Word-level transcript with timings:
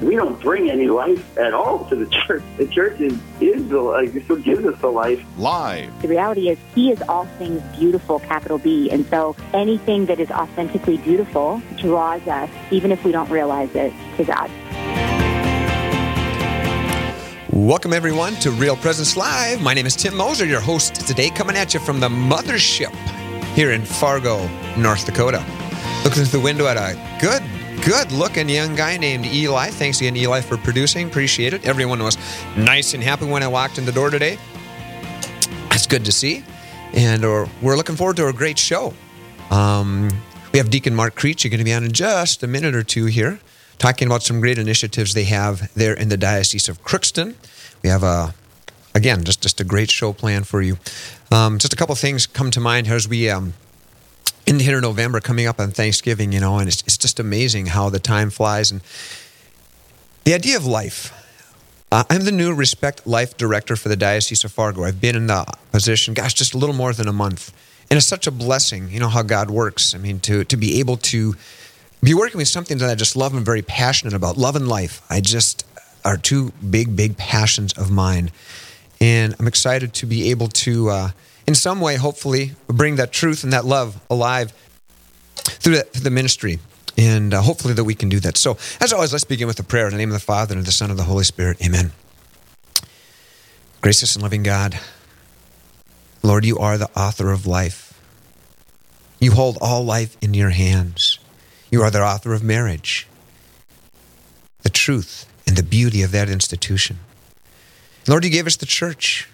We 0.00 0.16
don't 0.16 0.40
bring 0.40 0.70
any 0.70 0.86
life 0.86 1.36
at 1.36 1.52
all 1.52 1.84
to 1.90 1.94
the 1.94 2.06
church. 2.26 2.42
The 2.56 2.66
church 2.66 3.00
is, 3.00 3.18
is 3.38 3.68
the 3.68 3.82
life, 3.82 4.12
who 4.12 4.38
gives 4.40 4.64
us 4.64 4.80
the 4.80 4.88
life. 4.88 5.22
Live. 5.36 6.00
The 6.00 6.08
reality 6.08 6.48
is, 6.48 6.58
He 6.74 6.90
is 6.90 7.02
all 7.02 7.26
things 7.38 7.62
beautiful, 7.76 8.18
capital 8.20 8.56
B. 8.56 8.90
And 8.90 9.04
so 9.06 9.36
anything 9.52 10.06
that 10.06 10.18
is 10.18 10.30
authentically 10.30 10.96
beautiful 10.96 11.60
draws 11.76 12.26
us, 12.26 12.48
even 12.70 12.92
if 12.92 13.04
we 13.04 13.12
don't 13.12 13.28
realize 13.30 13.74
it, 13.74 13.92
to 14.16 14.24
God. 14.24 14.50
Welcome, 17.52 17.92
everyone, 17.92 18.34
to 18.36 18.52
Real 18.52 18.76
Presence 18.76 19.18
Live. 19.18 19.60
My 19.60 19.74
name 19.74 19.84
is 19.84 19.94
Tim 19.96 20.16
Moser, 20.16 20.46
your 20.46 20.60
host 20.60 20.94
today, 20.94 21.28
coming 21.28 21.56
at 21.56 21.74
you 21.74 21.80
from 21.80 22.00
the 22.00 22.08
mothership 22.08 22.94
here 23.54 23.72
in 23.72 23.84
Fargo, 23.84 24.48
North 24.78 25.04
Dakota. 25.04 25.44
Looking 26.04 26.24
through 26.24 26.38
the 26.38 26.40
window 26.40 26.66
at 26.68 26.78
a 26.78 26.96
good, 27.20 27.42
good 27.84 28.12
looking 28.12 28.48
young 28.48 28.74
guy 28.74 28.96
named 28.96 29.26
Eli. 29.26 29.70
Thanks 29.70 30.00
again, 30.00 30.16
Eli, 30.16 30.40
for 30.40 30.56
producing. 30.56 31.08
Appreciate 31.08 31.54
it. 31.54 31.64
Everyone 31.66 32.02
was 32.02 32.18
nice 32.56 32.94
and 32.94 33.02
happy 33.02 33.26
when 33.26 33.42
I 33.42 33.48
walked 33.48 33.78
in 33.78 33.84
the 33.84 33.92
door 33.92 34.10
today. 34.10 34.38
That's 35.70 35.86
good 35.86 36.04
to 36.04 36.12
see. 36.12 36.44
And 36.92 37.24
uh, 37.24 37.46
we're 37.62 37.76
looking 37.76 37.96
forward 37.96 38.16
to 38.16 38.26
a 38.28 38.32
great 38.32 38.58
show. 38.58 38.92
Um, 39.50 40.10
we 40.52 40.58
have 40.58 40.70
Deacon 40.70 40.94
Mark 40.94 41.14
Krejci 41.14 41.44
You're 41.44 41.50
going 41.50 41.58
to 41.58 41.64
be 41.64 41.72
on 41.72 41.84
in 41.84 41.92
just 41.92 42.42
a 42.42 42.46
minute 42.46 42.74
or 42.74 42.82
two 42.82 43.06
here, 43.06 43.40
talking 43.78 44.06
about 44.06 44.22
some 44.22 44.40
great 44.40 44.58
initiatives 44.58 45.14
they 45.14 45.24
have 45.24 45.72
there 45.74 45.94
in 45.94 46.08
the 46.08 46.16
Diocese 46.16 46.68
of 46.68 46.82
Crookston. 46.82 47.34
We 47.82 47.88
have 47.88 48.02
a, 48.02 48.34
again, 48.94 49.24
just 49.24 49.40
just 49.40 49.60
a 49.60 49.64
great 49.64 49.90
show 49.90 50.12
plan 50.12 50.44
for 50.44 50.60
you. 50.60 50.76
Um, 51.30 51.58
just 51.58 51.72
a 51.72 51.76
couple 51.76 51.94
things 51.94 52.26
come 52.26 52.50
to 52.50 52.60
mind 52.60 52.88
as 52.88 53.08
we 53.08 53.30
um, 53.30 53.54
in 54.50 54.58
the 54.58 54.74
of 54.74 54.82
November 54.82 55.20
coming 55.20 55.46
up 55.46 55.60
on 55.60 55.70
Thanksgiving, 55.70 56.32
you 56.32 56.40
know, 56.40 56.58
and 56.58 56.66
it's, 56.66 56.82
it's 56.82 56.98
just 56.98 57.20
amazing 57.20 57.66
how 57.66 57.88
the 57.88 58.00
time 58.00 58.30
flies 58.30 58.72
and 58.72 58.80
the 60.24 60.34
idea 60.34 60.56
of 60.56 60.66
life. 60.66 61.16
Uh, 61.92 62.02
I'm 62.10 62.24
the 62.24 62.32
new 62.32 62.52
Respect 62.52 63.06
Life 63.06 63.36
Director 63.36 63.76
for 63.76 63.88
the 63.88 63.94
Diocese 63.94 64.42
of 64.42 64.50
Fargo. 64.50 64.82
I've 64.82 65.00
been 65.00 65.14
in 65.14 65.28
the 65.28 65.46
position, 65.70 66.14
gosh, 66.14 66.34
just 66.34 66.52
a 66.52 66.58
little 66.58 66.74
more 66.74 66.92
than 66.92 67.06
a 67.06 67.12
month. 67.12 67.52
And 67.90 67.96
it's 67.96 68.08
such 68.08 68.26
a 68.26 68.32
blessing, 68.32 68.90
you 68.90 68.98
know, 68.98 69.08
how 69.08 69.22
God 69.22 69.50
works. 69.50 69.94
I 69.94 69.98
mean, 69.98 70.18
to, 70.20 70.42
to 70.42 70.56
be 70.56 70.80
able 70.80 70.96
to 70.96 71.36
be 72.02 72.12
working 72.12 72.38
with 72.38 72.48
something 72.48 72.78
that 72.78 72.90
I 72.90 72.96
just 72.96 73.14
love 73.14 73.34
and 73.34 73.46
very 73.46 73.62
passionate 73.62 74.14
about. 74.14 74.36
Love 74.36 74.56
and 74.56 74.66
life. 74.66 75.00
I 75.08 75.20
just 75.20 75.64
are 76.04 76.16
two 76.16 76.50
big, 76.68 76.96
big 76.96 77.16
passions 77.16 77.72
of 77.74 77.92
mine. 77.92 78.32
And 79.00 79.36
I'm 79.38 79.46
excited 79.46 79.94
to 79.94 80.06
be 80.06 80.30
able 80.32 80.48
to, 80.48 80.88
uh, 80.88 81.08
in 81.50 81.56
some 81.56 81.80
way, 81.80 81.96
hopefully, 81.96 82.52
bring 82.68 82.94
that 82.94 83.10
truth 83.12 83.42
and 83.42 83.52
that 83.52 83.64
love 83.64 84.00
alive 84.08 84.52
through, 85.34 85.80
through 85.80 86.02
the 86.02 86.10
ministry. 86.10 86.60
And 86.96 87.34
uh, 87.34 87.42
hopefully 87.42 87.74
that 87.74 87.82
we 87.82 87.96
can 87.96 88.08
do 88.08 88.20
that. 88.20 88.36
So, 88.36 88.56
as 88.80 88.92
always, 88.92 89.10
let's 89.10 89.24
begin 89.24 89.48
with 89.48 89.58
a 89.58 89.64
prayer 89.64 89.86
in 89.86 89.90
the 89.90 89.98
name 89.98 90.10
of 90.10 90.12
the 90.12 90.20
Father, 90.20 90.52
and 90.52 90.60
of 90.60 90.66
the 90.66 90.70
Son, 90.70 90.90
and 90.90 90.92
of 90.92 91.04
the 91.04 91.10
Holy 91.10 91.24
Spirit. 91.24 91.60
Amen. 91.60 91.90
Gracious 93.80 94.14
and 94.14 94.22
loving 94.22 94.44
God, 94.44 94.78
Lord, 96.22 96.44
you 96.44 96.56
are 96.58 96.78
the 96.78 96.88
author 96.96 97.32
of 97.32 97.48
life. 97.48 98.00
You 99.18 99.32
hold 99.32 99.58
all 99.60 99.82
life 99.82 100.16
in 100.20 100.34
your 100.34 100.50
hands. 100.50 101.18
You 101.68 101.82
are 101.82 101.90
the 101.90 102.00
author 102.00 102.32
of 102.32 102.44
marriage, 102.44 103.08
the 104.62 104.70
truth 104.70 105.26
and 105.48 105.56
the 105.56 105.64
beauty 105.64 106.02
of 106.04 106.12
that 106.12 106.30
institution. 106.30 107.00
Lord, 108.06 108.24
you 108.24 108.30
gave 108.30 108.46
us 108.46 108.54
the 108.54 108.66
church. 108.66 109.28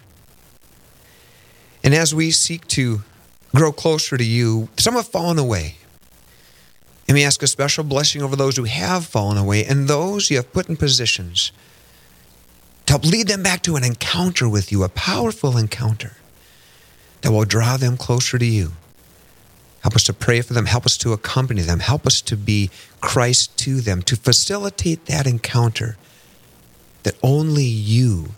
And 1.86 1.94
as 1.94 2.12
we 2.12 2.32
seek 2.32 2.66
to 2.68 3.02
grow 3.54 3.70
closer 3.70 4.16
to 4.16 4.24
you, 4.24 4.68
some 4.76 4.94
have 4.94 5.06
fallen 5.06 5.38
away. 5.38 5.76
And 7.06 7.14
we 7.14 7.22
ask 7.22 7.40
a 7.44 7.46
special 7.46 7.84
blessing 7.84 8.22
over 8.22 8.34
those 8.34 8.56
who 8.56 8.64
have 8.64 9.06
fallen 9.06 9.38
away 9.38 9.64
and 9.64 9.86
those 9.86 10.28
you 10.28 10.36
have 10.36 10.52
put 10.52 10.68
in 10.68 10.76
positions 10.76 11.52
to 12.86 12.94
help 12.94 13.04
lead 13.04 13.28
them 13.28 13.44
back 13.44 13.62
to 13.62 13.76
an 13.76 13.84
encounter 13.84 14.48
with 14.48 14.72
you, 14.72 14.82
a 14.82 14.88
powerful 14.88 15.56
encounter 15.56 16.16
that 17.20 17.30
will 17.30 17.44
draw 17.44 17.76
them 17.76 17.96
closer 17.96 18.36
to 18.36 18.44
you. 18.44 18.72
Help 19.82 19.94
us 19.94 20.02
to 20.04 20.12
pray 20.12 20.40
for 20.40 20.54
them. 20.54 20.66
Help 20.66 20.86
us 20.86 20.96
to 20.96 21.12
accompany 21.12 21.62
them. 21.62 21.78
Help 21.78 22.04
us 22.04 22.20
to 22.22 22.36
be 22.36 22.68
Christ 23.00 23.56
to 23.58 23.80
them, 23.80 24.02
to 24.02 24.16
facilitate 24.16 25.06
that 25.06 25.28
encounter 25.28 25.96
that 27.04 27.14
only 27.22 27.64
you 27.64 28.30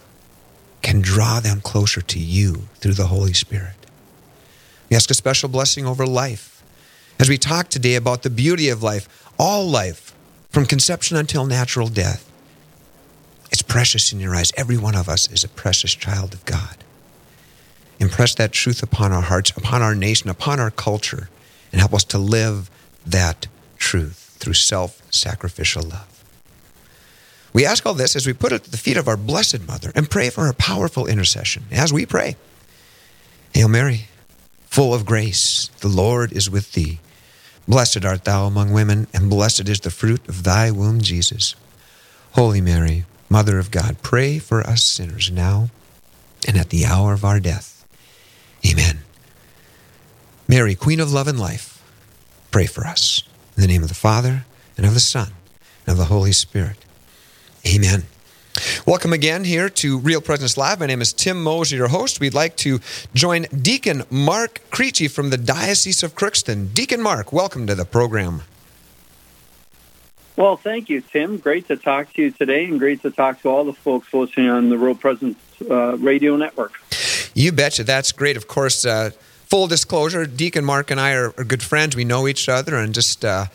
can 0.82 1.00
draw 1.00 1.40
them 1.40 1.60
closer 1.60 2.00
to 2.00 2.18
you 2.18 2.68
through 2.76 2.94
the 2.94 3.06
Holy 3.06 3.32
Spirit. 3.32 3.74
We 4.88 4.96
ask 4.96 5.10
a 5.10 5.14
special 5.14 5.48
blessing 5.48 5.86
over 5.86 6.06
life 6.06 6.62
as 7.18 7.28
we 7.28 7.36
talk 7.36 7.68
today 7.68 7.94
about 7.94 8.22
the 8.22 8.30
beauty 8.30 8.68
of 8.68 8.82
life, 8.82 9.08
all 9.38 9.66
life, 9.66 10.14
from 10.50 10.66
conception 10.66 11.16
until 11.16 11.44
natural 11.44 11.88
death. 11.88 12.30
It's 13.50 13.62
precious 13.62 14.12
in 14.12 14.20
your 14.20 14.34
eyes. 14.34 14.52
Every 14.56 14.78
one 14.78 14.94
of 14.94 15.08
us 15.08 15.30
is 15.30 15.44
a 15.44 15.48
precious 15.48 15.94
child 15.94 16.32
of 16.32 16.44
God. 16.44 16.76
Impress 17.98 18.34
that 18.36 18.52
truth 18.52 18.82
upon 18.82 19.12
our 19.12 19.22
hearts, 19.22 19.50
upon 19.56 19.82
our 19.82 19.94
nation, 19.94 20.30
upon 20.30 20.60
our 20.60 20.70
culture, 20.70 21.28
and 21.72 21.80
help 21.80 21.92
us 21.92 22.04
to 22.04 22.18
live 22.18 22.70
that 23.04 23.46
truth 23.78 24.36
through 24.38 24.54
self 24.54 25.02
sacrificial 25.10 25.82
love. 25.82 26.17
We 27.52 27.64
ask 27.64 27.86
all 27.86 27.94
this 27.94 28.14
as 28.14 28.26
we 28.26 28.32
put 28.32 28.52
it 28.52 28.66
at 28.66 28.72
the 28.72 28.76
feet 28.76 28.96
of 28.96 29.08
our 29.08 29.16
Blessed 29.16 29.66
Mother 29.66 29.90
and 29.94 30.10
pray 30.10 30.30
for 30.30 30.44
her 30.44 30.52
powerful 30.52 31.06
intercession. 31.06 31.64
As 31.70 31.92
we 31.92 32.06
pray, 32.06 32.36
Hail 33.54 33.68
Mary, 33.68 34.08
full 34.66 34.92
of 34.92 35.06
grace, 35.06 35.68
the 35.80 35.88
Lord 35.88 36.32
is 36.32 36.50
with 36.50 36.72
thee. 36.72 37.00
Blessed 37.66 38.04
art 38.04 38.24
thou 38.24 38.46
among 38.46 38.72
women, 38.72 39.06
and 39.12 39.28
blessed 39.28 39.68
is 39.68 39.80
the 39.80 39.90
fruit 39.90 40.26
of 40.28 40.42
thy 40.42 40.70
womb, 40.70 41.00
Jesus. 41.00 41.54
Holy 42.32 42.60
Mary, 42.60 43.04
Mother 43.28 43.58
of 43.58 43.70
God, 43.70 43.98
pray 44.02 44.38
for 44.38 44.60
us 44.62 44.82
sinners 44.82 45.30
now 45.30 45.70
and 46.46 46.56
at 46.56 46.70
the 46.70 46.86
hour 46.86 47.12
of 47.12 47.24
our 47.24 47.40
death. 47.40 47.84
Amen. 48.66 49.00
Mary, 50.46 50.74
Queen 50.74 51.00
of 51.00 51.12
love 51.12 51.28
and 51.28 51.38
life, 51.38 51.82
pray 52.50 52.66
for 52.66 52.86
us. 52.86 53.22
In 53.56 53.62
the 53.62 53.68
name 53.68 53.82
of 53.82 53.88
the 53.88 53.94
Father, 53.94 54.46
and 54.76 54.86
of 54.86 54.94
the 54.94 55.00
Son, 55.00 55.32
and 55.86 55.92
of 55.92 55.98
the 55.98 56.06
Holy 56.06 56.32
Spirit. 56.32 56.84
Amen. 57.68 58.04
Welcome 58.86 59.12
again 59.12 59.44
here 59.44 59.68
to 59.68 59.98
Real 59.98 60.22
Presence 60.22 60.56
Live. 60.56 60.80
My 60.80 60.86
name 60.86 61.02
is 61.02 61.12
Tim 61.12 61.42
Moser, 61.42 61.76
your 61.76 61.88
host. 61.88 62.18
We'd 62.18 62.32
like 62.32 62.56
to 62.58 62.80
join 63.12 63.42
Deacon 63.42 64.04
Mark 64.10 64.62
Krejci 64.70 65.10
from 65.10 65.28
the 65.28 65.36
Diocese 65.36 66.02
of 66.02 66.14
Crookston. 66.14 66.72
Deacon 66.72 67.02
Mark, 67.02 67.30
welcome 67.30 67.66
to 67.66 67.74
the 67.74 67.84
program. 67.84 68.42
Well, 70.36 70.56
thank 70.56 70.88
you, 70.88 71.02
Tim. 71.02 71.36
Great 71.36 71.68
to 71.68 71.76
talk 71.76 72.12
to 72.14 72.22
you 72.22 72.30
today, 72.30 72.64
and 72.64 72.78
great 72.78 73.02
to 73.02 73.10
talk 73.10 73.42
to 73.42 73.48
all 73.48 73.64
the 73.64 73.74
folks 73.74 74.14
listening 74.14 74.48
on 74.48 74.70
the 74.70 74.78
Real 74.78 74.94
Presence 74.94 75.36
uh, 75.68 75.98
Radio 75.98 76.36
Network. 76.36 76.80
You 77.34 77.52
betcha. 77.52 77.84
That's 77.84 78.12
great. 78.12 78.36
Of 78.36 78.48
course, 78.48 78.86
uh, 78.86 79.10
full 79.44 79.66
disclosure, 79.66 80.24
Deacon 80.24 80.64
Mark 80.64 80.90
and 80.90 80.98
I 80.98 81.12
are, 81.12 81.34
are, 81.36 81.44
good 81.44 81.62
friends. 81.62 81.94
We 81.96 82.04
know 82.04 82.26
each 82.26 82.48
other 82.48 82.76
and 82.76 82.94
just, 82.94 83.24
uh, 83.24 83.46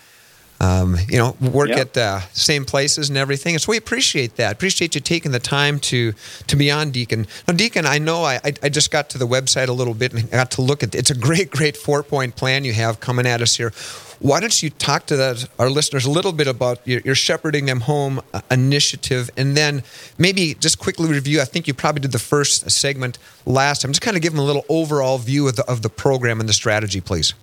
um, 0.64 0.96
you 1.10 1.18
know, 1.18 1.36
work 1.42 1.70
yep. 1.70 1.80
at 1.80 1.94
the 1.94 2.20
same 2.32 2.64
places 2.64 3.10
and 3.10 3.18
everything. 3.18 3.54
And 3.56 3.62
so 3.62 3.72
we 3.72 3.78
appreciate 3.78 4.38
that. 4.38 4.54
Appreciate 4.54 4.96
you 4.96 5.02
taking 5.02 5.32
the 5.32 5.40
time 5.40 5.80
to 5.92 6.14
to 6.48 6.56
be 6.56 6.72
on, 6.72 6.92
Deacon. 6.92 7.28
Now, 7.48 7.54
Deacon, 7.54 7.86
I 7.86 7.98
know 7.98 8.24
I, 8.24 8.40
I 8.62 8.70
just 8.70 8.90
got 8.90 9.10
to 9.10 9.18
the 9.18 9.28
website 9.28 9.68
a 9.68 9.74
little 9.74 9.94
bit 9.94 10.14
and 10.14 10.30
got 10.32 10.52
to 10.52 10.62
look 10.62 10.82
at 10.82 10.96
it. 10.96 11.00
It's 11.00 11.12
a 11.12 11.16
great, 11.16 11.50
great 11.52 11.76
four 11.76 12.02
point 12.02 12.36
plan 12.36 12.64
you 12.64 12.74
have 12.74 13.00
coming 13.00 13.28
at 13.28 13.42
us 13.42 13.56
here. 13.56 13.74
Why 14.20 14.40
don't 14.40 14.64
you 14.64 14.70
talk 14.70 15.06
to 15.08 15.18
the, 15.18 15.50
our 15.60 15.70
listeners 15.70 16.06
a 16.06 16.12
little 16.12 16.32
bit 16.32 16.48
about 16.48 16.80
your, 16.88 17.02
your 17.02 17.16
Shepherding 17.16 17.66
Them 17.66 17.82
Home 17.82 18.22
uh, 18.34 18.40
initiative 18.50 19.30
and 19.36 19.58
then 19.58 19.84
maybe 20.18 20.54
just 20.54 20.80
quickly 20.80 21.10
review? 21.10 21.42
I 21.42 21.46
think 21.46 21.68
you 21.68 21.74
probably 21.74 22.00
did 22.00 22.14
the 22.14 22.20
first 22.20 22.72
segment 22.72 23.18
last 23.46 23.82
time. 23.82 23.92
Just 23.92 24.02
kind 24.02 24.16
of 24.16 24.24
give 24.24 24.32
them 24.32 24.40
a 24.40 24.46
little 24.46 24.64
overall 24.70 25.18
view 25.18 25.50
of 25.50 25.58
the, 25.58 25.66
of 25.70 25.82
the 25.82 25.90
program 25.90 26.40
and 26.40 26.48
the 26.48 26.54
strategy, 26.54 27.02
please. 27.02 27.34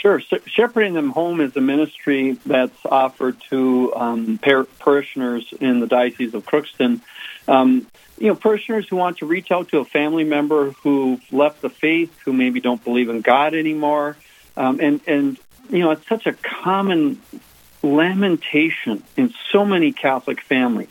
Sure. 0.00 0.18
Shepherding 0.46 0.94
Them 0.94 1.10
Home 1.10 1.42
is 1.42 1.54
a 1.56 1.60
ministry 1.60 2.32
that's 2.46 2.86
offered 2.86 3.38
to 3.50 3.94
um, 3.94 4.38
par- 4.38 4.64
parishioners 4.78 5.52
in 5.60 5.80
the 5.80 5.86
Diocese 5.86 6.32
of 6.32 6.46
Crookston. 6.46 7.00
Um, 7.46 7.86
you 8.18 8.28
know, 8.28 8.34
parishioners 8.34 8.88
who 8.88 8.96
want 8.96 9.18
to 9.18 9.26
reach 9.26 9.50
out 9.50 9.68
to 9.70 9.78
a 9.78 9.84
family 9.84 10.24
member 10.24 10.70
who 10.70 11.20
left 11.30 11.60
the 11.60 11.68
faith, 11.68 12.18
who 12.20 12.32
maybe 12.32 12.60
don't 12.60 12.82
believe 12.82 13.10
in 13.10 13.20
God 13.20 13.54
anymore, 13.54 14.16
um, 14.56 14.80
and 14.80 15.02
and 15.06 15.38
you 15.68 15.80
know, 15.80 15.90
it's 15.90 16.08
such 16.08 16.26
a 16.26 16.32
common 16.32 17.20
lamentation 17.82 19.02
in 19.18 19.34
so 19.52 19.66
many 19.66 19.92
Catholic 19.92 20.40
families. 20.40 20.88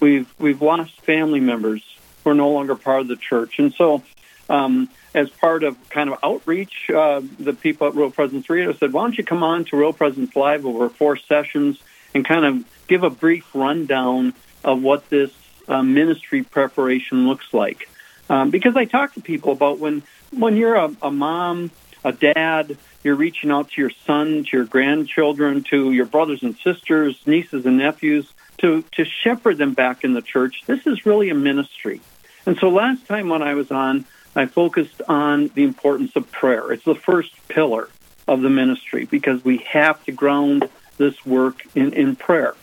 We've 0.00 0.32
we've 0.38 0.62
lost 0.62 0.98
family 1.02 1.40
members 1.40 1.82
who 2.24 2.30
are 2.30 2.34
no 2.34 2.50
longer 2.50 2.74
part 2.74 3.02
of 3.02 3.08
the 3.08 3.16
church, 3.16 3.58
and 3.58 3.74
so 3.74 4.02
um, 4.48 4.88
as 5.16 5.30
part 5.30 5.64
of 5.64 5.76
kind 5.90 6.10
of 6.10 6.18
outreach, 6.22 6.90
uh, 6.90 7.22
the 7.38 7.52
people 7.52 7.88
at 7.88 7.94
Real 7.94 8.10
Presence 8.10 8.48
Radio 8.48 8.72
said, 8.72 8.92
"Why 8.92 9.02
don't 9.02 9.16
you 9.16 9.24
come 9.24 9.42
on 9.42 9.64
to 9.66 9.76
Real 9.76 9.92
Presence 9.92 10.36
Live 10.36 10.66
over 10.66 10.88
four 10.88 11.16
sessions 11.16 11.80
and 12.14 12.24
kind 12.24 12.44
of 12.44 12.64
give 12.86 13.02
a 13.02 13.10
brief 13.10 13.54
rundown 13.54 14.34
of 14.64 14.82
what 14.82 15.08
this 15.10 15.30
uh, 15.68 15.82
ministry 15.82 16.42
preparation 16.42 17.26
looks 17.26 17.52
like. 17.52 17.88
Um, 18.28 18.50
because 18.50 18.76
I 18.76 18.84
talk 18.84 19.14
to 19.14 19.20
people 19.20 19.52
about 19.52 19.78
when 19.78 20.02
when 20.30 20.56
you're 20.56 20.74
a, 20.74 20.94
a 21.02 21.10
mom, 21.10 21.70
a 22.04 22.12
dad, 22.12 22.76
you're 23.02 23.14
reaching 23.14 23.50
out 23.50 23.70
to 23.70 23.80
your 23.80 23.90
son, 23.90 24.44
to 24.44 24.56
your 24.56 24.64
grandchildren, 24.64 25.62
to 25.70 25.92
your 25.92 26.06
brothers 26.06 26.42
and 26.42 26.56
sisters, 26.58 27.18
nieces 27.26 27.64
and 27.64 27.78
nephews, 27.78 28.28
to, 28.58 28.82
to 28.92 29.04
shepherd 29.04 29.58
them 29.58 29.74
back 29.74 30.02
in 30.02 30.12
the 30.14 30.22
church. 30.22 30.62
This 30.66 30.86
is 30.86 31.06
really 31.06 31.30
a 31.30 31.34
ministry. 31.34 32.00
And 32.44 32.58
so 32.58 32.68
last 32.68 33.06
time 33.06 33.28
when 33.28 33.42
I 33.42 33.54
was 33.54 33.70
on, 33.70 34.04
I 34.36 34.44
focused 34.44 35.00
on 35.08 35.48
the 35.48 35.64
importance 35.64 36.14
of 36.14 36.30
prayer. 36.30 36.70
It's 36.70 36.84
the 36.84 36.94
first 36.94 37.32
pillar 37.48 37.88
of 38.28 38.42
the 38.42 38.50
ministry 38.50 39.06
because 39.06 39.42
we 39.42 39.58
have 39.58 40.04
to 40.04 40.12
ground 40.12 40.68
this 40.98 41.24
work 41.24 41.62
in, 41.74 41.94
in 41.94 42.16
prayer. 42.16 42.54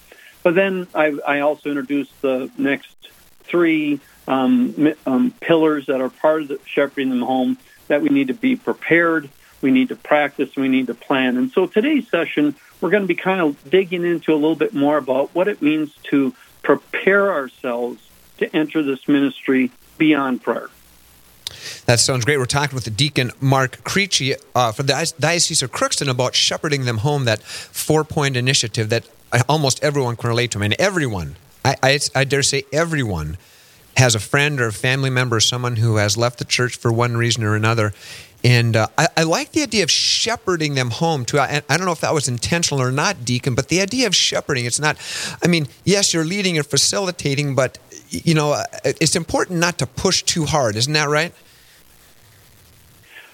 But 0.44 0.54
then 0.54 0.88
I, 0.94 1.18
I 1.28 1.40
also 1.40 1.70
introduced 1.70 2.22
the 2.22 2.52
next 2.58 2.96
three 3.40 4.00
um, 4.28 4.94
um, 5.06 5.32
pillars 5.42 5.88
that 5.88 6.00
are 6.00 6.10
part 6.10 6.44
of 6.44 6.48
the 6.50 6.60
shepherding 6.66 7.10
them 7.10 7.22
home 7.22 7.58
that 7.88 8.02
we 8.02 8.10
need 8.10 8.28
to 8.28 8.34
be 8.34 8.56
prepared, 8.56 9.30
we 9.62 9.72
need 9.72 9.90
to 9.90 9.96
practice, 9.96 10.56
we 10.56 10.68
need 10.68 10.88
to 10.88 10.94
plan. 10.94 11.38
And 11.38 11.52
so 11.52 11.66
today's 11.66 12.08
session, 12.08 12.56
we're 12.82 12.92
going 12.92 13.04
to 13.04 13.08
be 13.08 13.16
kind 13.16 13.42
of 13.42 13.70
digging 13.70 14.06
into 14.06 14.32
a 14.32 14.36
little 14.36 14.56
bit 14.56 14.74
more 14.74 14.98
about 14.98 15.34
what 15.34 15.48
it 15.48 15.62
means 15.62 15.94
to 16.04 16.36
prepare 16.62 17.32
ourselves 17.32 18.02
to 18.38 18.56
enter 18.56 18.84
this 18.84 19.08
ministry 19.08 19.72
beyond 19.98 20.44
prayer. 20.44 20.70
That 21.86 22.00
sounds 22.00 22.26
great. 22.26 22.38
We're 22.38 22.46
talking 22.46 22.76
with 22.76 22.86
the 22.86 22.92
deacon 22.92 23.32
Mark 23.40 23.84
Krejci 23.84 24.36
uh, 24.56 24.72
for 24.72 24.84
the 24.84 25.14
Diocese 25.20 25.62
of 25.62 25.72
Crookston 25.72 26.10
about 26.10 26.36
shepherding 26.36 26.86
them 26.86 27.00
home, 27.00 27.26
that 27.26 27.42
four 27.44 28.04
point 28.04 28.38
initiative 28.38 28.90
that 28.90 29.08
almost 29.50 29.84
everyone 29.84 30.16
can 30.16 30.30
relate 30.30 30.52
to. 30.52 30.60
I 30.60 30.62
mean, 30.62 30.76
everyone, 30.80 31.36
I, 31.66 31.76
I, 31.82 32.00
I 32.16 32.24
dare 32.24 32.44
say 32.44 32.64
everyone, 32.72 33.38
has 33.98 34.16
a 34.16 34.20
friend 34.20 34.60
or 34.60 34.68
a 34.68 34.74
family 34.74 35.10
member 35.10 35.40
someone 35.40 35.76
who 35.76 35.98
has 35.98 36.18
left 36.18 36.40
the 36.40 36.46
church 36.46 36.78
for 36.78 36.92
one 36.92 37.16
reason 37.16 37.44
or 37.44 37.56
another. 37.56 37.94
And 38.44 38.76
uh, 38.76 38.88
I, 38.98 39.08
I, 39.16 39.24
like 39.24 39.52
the 39.54 39.62
idea 39.62 39.84
of 39.84 39.92
shepherding 39.92 40.76
them 40.76 40.90
home 40.90 41.24
too. 41.24 41.40
I, 41.40 41.62
I, 41.70 41.78
don't 41.78 41.86
know 41.86 41.94
if 41.94 42.02
that 42.02 42.14
was 42.14 42.28
intentional 42.28 42.82
or 42.82 42.92
not, 42.92 43.24
Deacon, 43.24 43.56
but 43.56 43.70
the 43.70 43.82
idea 43.82 44.06
of 44.06 44.16
shepherding, 44.16 44.66
it's 44.66 44.80
not, 44.80 44.98
I 45.42 45.48
mean, 45.48 45.68
yes, 45.86 46.14
you're 46.14 46.26
leading, 46.26 46.56
you're 46.56 46.66
facilitating, 46.66 47.56
but, 47.56 47.78
you 48.14 48.34
know, 48.34 48.62
it's 48.84 49.16
important 49.16 49.60
not 49.60 49.80
to 49.80 49.88
push 49.88 50.24
too 50.24 50.46
hard. 50.46 50.76
Isn't 50.76 50.94
that 50.94 51.10
right? 51.10 51.34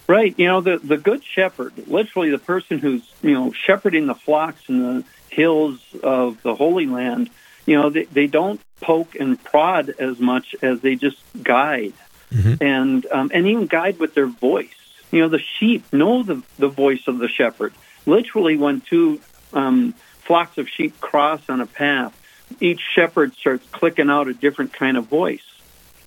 Right. 0.08 0.34
You 0.38 0.48
know, 0.48 0.62
the, 0.62 0.78
the 0.78 0.98
good 0.98 1.24
shepherd, 1.24 1.74
literally 1.88 2.32
the 2.32 2.40
person 2.40 2.80
who's, 2.80 3.04
you 3.22 3.34
know, 3.34 3.52
shepherding 3.52 4.08
the 4.08 4.16
flocks 4.16 4.68
in 4.68 4.82
the 4.82 5.04
hills 5.30 5.80
of 6.02 6.42
the 6.42 6.56
Holy 6.56 6.88
Land, 6.88 7.30
you 7.68 7.80
know, 7.80 7.92
they, 7.92 8.06
they 8.06 8.26
don't 8.26 8.60
poke 8.82 9.16
and 9.16 9.42
prod 9.44 9.90
as 10.00 10.20
much 10.20 10.56
as 10.64 10.82
they 10.82 10.96
just 10.96 11.18
guide. 11.44 11.94
Mm-hmm. 12.34 12.64
And 12.64 13.06
um, 13.12 13.32
and 13.34 13.48
even 13.48 13.66
guide 13.68 14.00
with 14.00 14.14
their 14.14 14.28
voice 14.28 14.74
you 15.12 15.22
know, 15.22 15.30
the 15.30 15.40
sheep 15.40 15.92
know 15.92 16.24
the, 16.24 16.44
the 16.58 16.68
voice 16.68 17.08
of 17.08 17.18
the 17.18 17.28
shepherd. 17.28 17.74
Literally, 18.06 18.58
when 18.58 18.82
two 18.82 19.20
um, 19.54 19.94
flocks 20.22 20.58
of 20.58 20.70
sheep 20.70 21.00
cross 21.02 21.42
on 21.50 21.62
a 21.62 21.66
path, 21.66 22.16
each 22.60 22.82
shepherd 22.96 23.36
starts 23.36 23.68
clicking 23.72 24.10
out 24.10 24.28
a 24.28 24.34
different 24.34 24.74
kind 24.74 24.98
of 24.98 25.06
voice, 25.06 25.44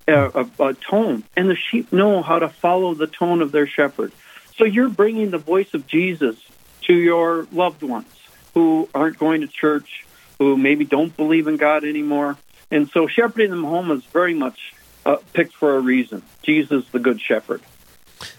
a, 0.06 0.46
a, 0.58 0.64
a 0.68 0.74
tone, 0.74 1.24
and 1.36 1.48
the 1.48 1.56
sheep 1.56 1.92
know 1.92 2.22
how 2.22 2.38
to 2.38 2.48
follow 2.48 2.94
the 2.94 3.06
tone 3.06 3.42
of 3.42 3.52
their 3.52 3.66
shepherd. 3.66 4.12
So 4.56 4.64
you're 4.64 4.88
bringing 4.88 5.30
the 5.30 5.38
voice 5.38 5.72
of 5.74 5.86
Jesus 5.86 6.36
to 6.82 6.94
your 6.94 7.46
loved 7.52 7.82
ones 7.82 8.12
who 8.54 8.88
aren't 8.94 9.18
going 9.18 9.40
to 9.40 9.46
church, 9.46 10.04
who 10.38 10.56
maybe 10.56 10.84
don't 10.84 11.16
believe 11.16 11.46
in 11.46 11.56
God 11.56 11.84
anymore. 11.84 12.36
And 12.70 12.88
so 12.90 13.06
shepherding 13.06 13.50
them 13.50 13.64
home 13.64 13.90
is 13.90 14.04
very 14.04 14.34
much 14.34 14.74
uh, 15.04 15.16
picked 15.32 15.54
for 15.54 15.76
a 15.76 15.80
reason. 15.80 16.22
Jesus, 16.42 16.88
the 16.90 16.98
Good 16.98 17.20
Shepherd. 17.20 17.60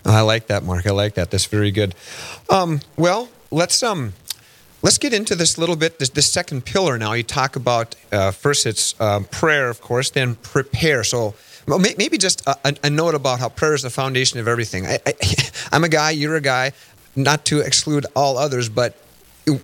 I 0.05 0.21
like 0.21 0.47
that, 0.47 0.63
Mark. 0.63 0.85
I 0.87 0.91
like 0.91 1.15
that. 1.15 1.31
That's 1.31 1.45
very 1.45 1.71
good. 1.71 1.95
Um, 2.49 2.79
well, 2.97 3.29
let's 3.51 3.83
um, 3.83 4.13
let's 4.83 4.99
get 4.99 5.13
into 5.13 5.35
this 5.35 5.57
a 5.57 5.59
little 5.59 5.75
bit. 5.75 5.97
This, 5.97 6.09
this 6.09 6.31
second 6.31 6.65
pillar 6.65 6.99
now. 6.99 7.13
You 7.13 7.23
talk 7.23 7.55
about 7.55 7.95
uh, 8.11 8.29
first 8.29 8.67
it's 8.67 8.99
um, 9.01 9.25
prayer, 9.25 9.69
of 9.69 9.81
course, 9.81 10.11
then 10.11 10.35
prepare. 10.35 11.03
So 11.03 11.33
well, 11.67 11.79
maybe 11.79 12.17
just 12.17 12.45
a, 12.45 12.75
a, 12.83 12.89
note 12.89 13.15
about 13.15 13.39
how 13.39 13.47
prayer 13.47 13.73
is 13.73 13.83
the 13.83 13.89
foundation 13.89 14.39
of 14.39 14.47
everything. 14.47 14.85
I, 14.85 14.99
I, 15.05 15.13
I'm 15.71 15.83
a 15.83 15.89
guy. 15.89 16.11
You're 16.11 16.35
a 16.35 16.41
guy. 16.41 16.73
Not 17.15 17.45
to 17.45 17.61
exclude 17.61 18.05
all 18.15 18.37
others, 18.37 18.69
but 18.69 18.97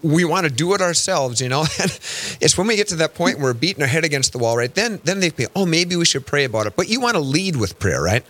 we 0.02 0.24
want 0.24 0.46
to 0.46 0.52
do 0.52 0.74
it 0.74 0.82
ourselves, 0.82 1.42
you 1.42 1.50
know. 1.50 1.66
It's 2.42 2.58
when 2.58 2.68
we 2.68 2.78
get 2.78 2.88
to 2.90 2.96
that 2.98 3.16
point 3.16 3.38
where 3.38 3.48
we're 3.48 3.54
beating 3.54 3.82
our 3.82 3.88
head 3.88 4.06
against 4.06 4.32
the 4.32 4.38
wall, 4.38 4.56
right? 4.56 4.74
Then, 4.74 5.02
then 5.04 5.20
they 5.20 5.30
think, 5.30 5.50
oh, 5.56 5.66
maybe 5.66 5.98
we 5.98 6.06
should 6.06 6.26
pray 6.26 6.46
about 6.46 6.68
it. 6.68 6.76
But 6.78 6.88
you 6.88 7.02
want 7.02 7.16
to 7.16 7.20
lead 7.20 7.58
with 7.58 7.80
prayer, 7.80 8.02
right? 8.02 8.24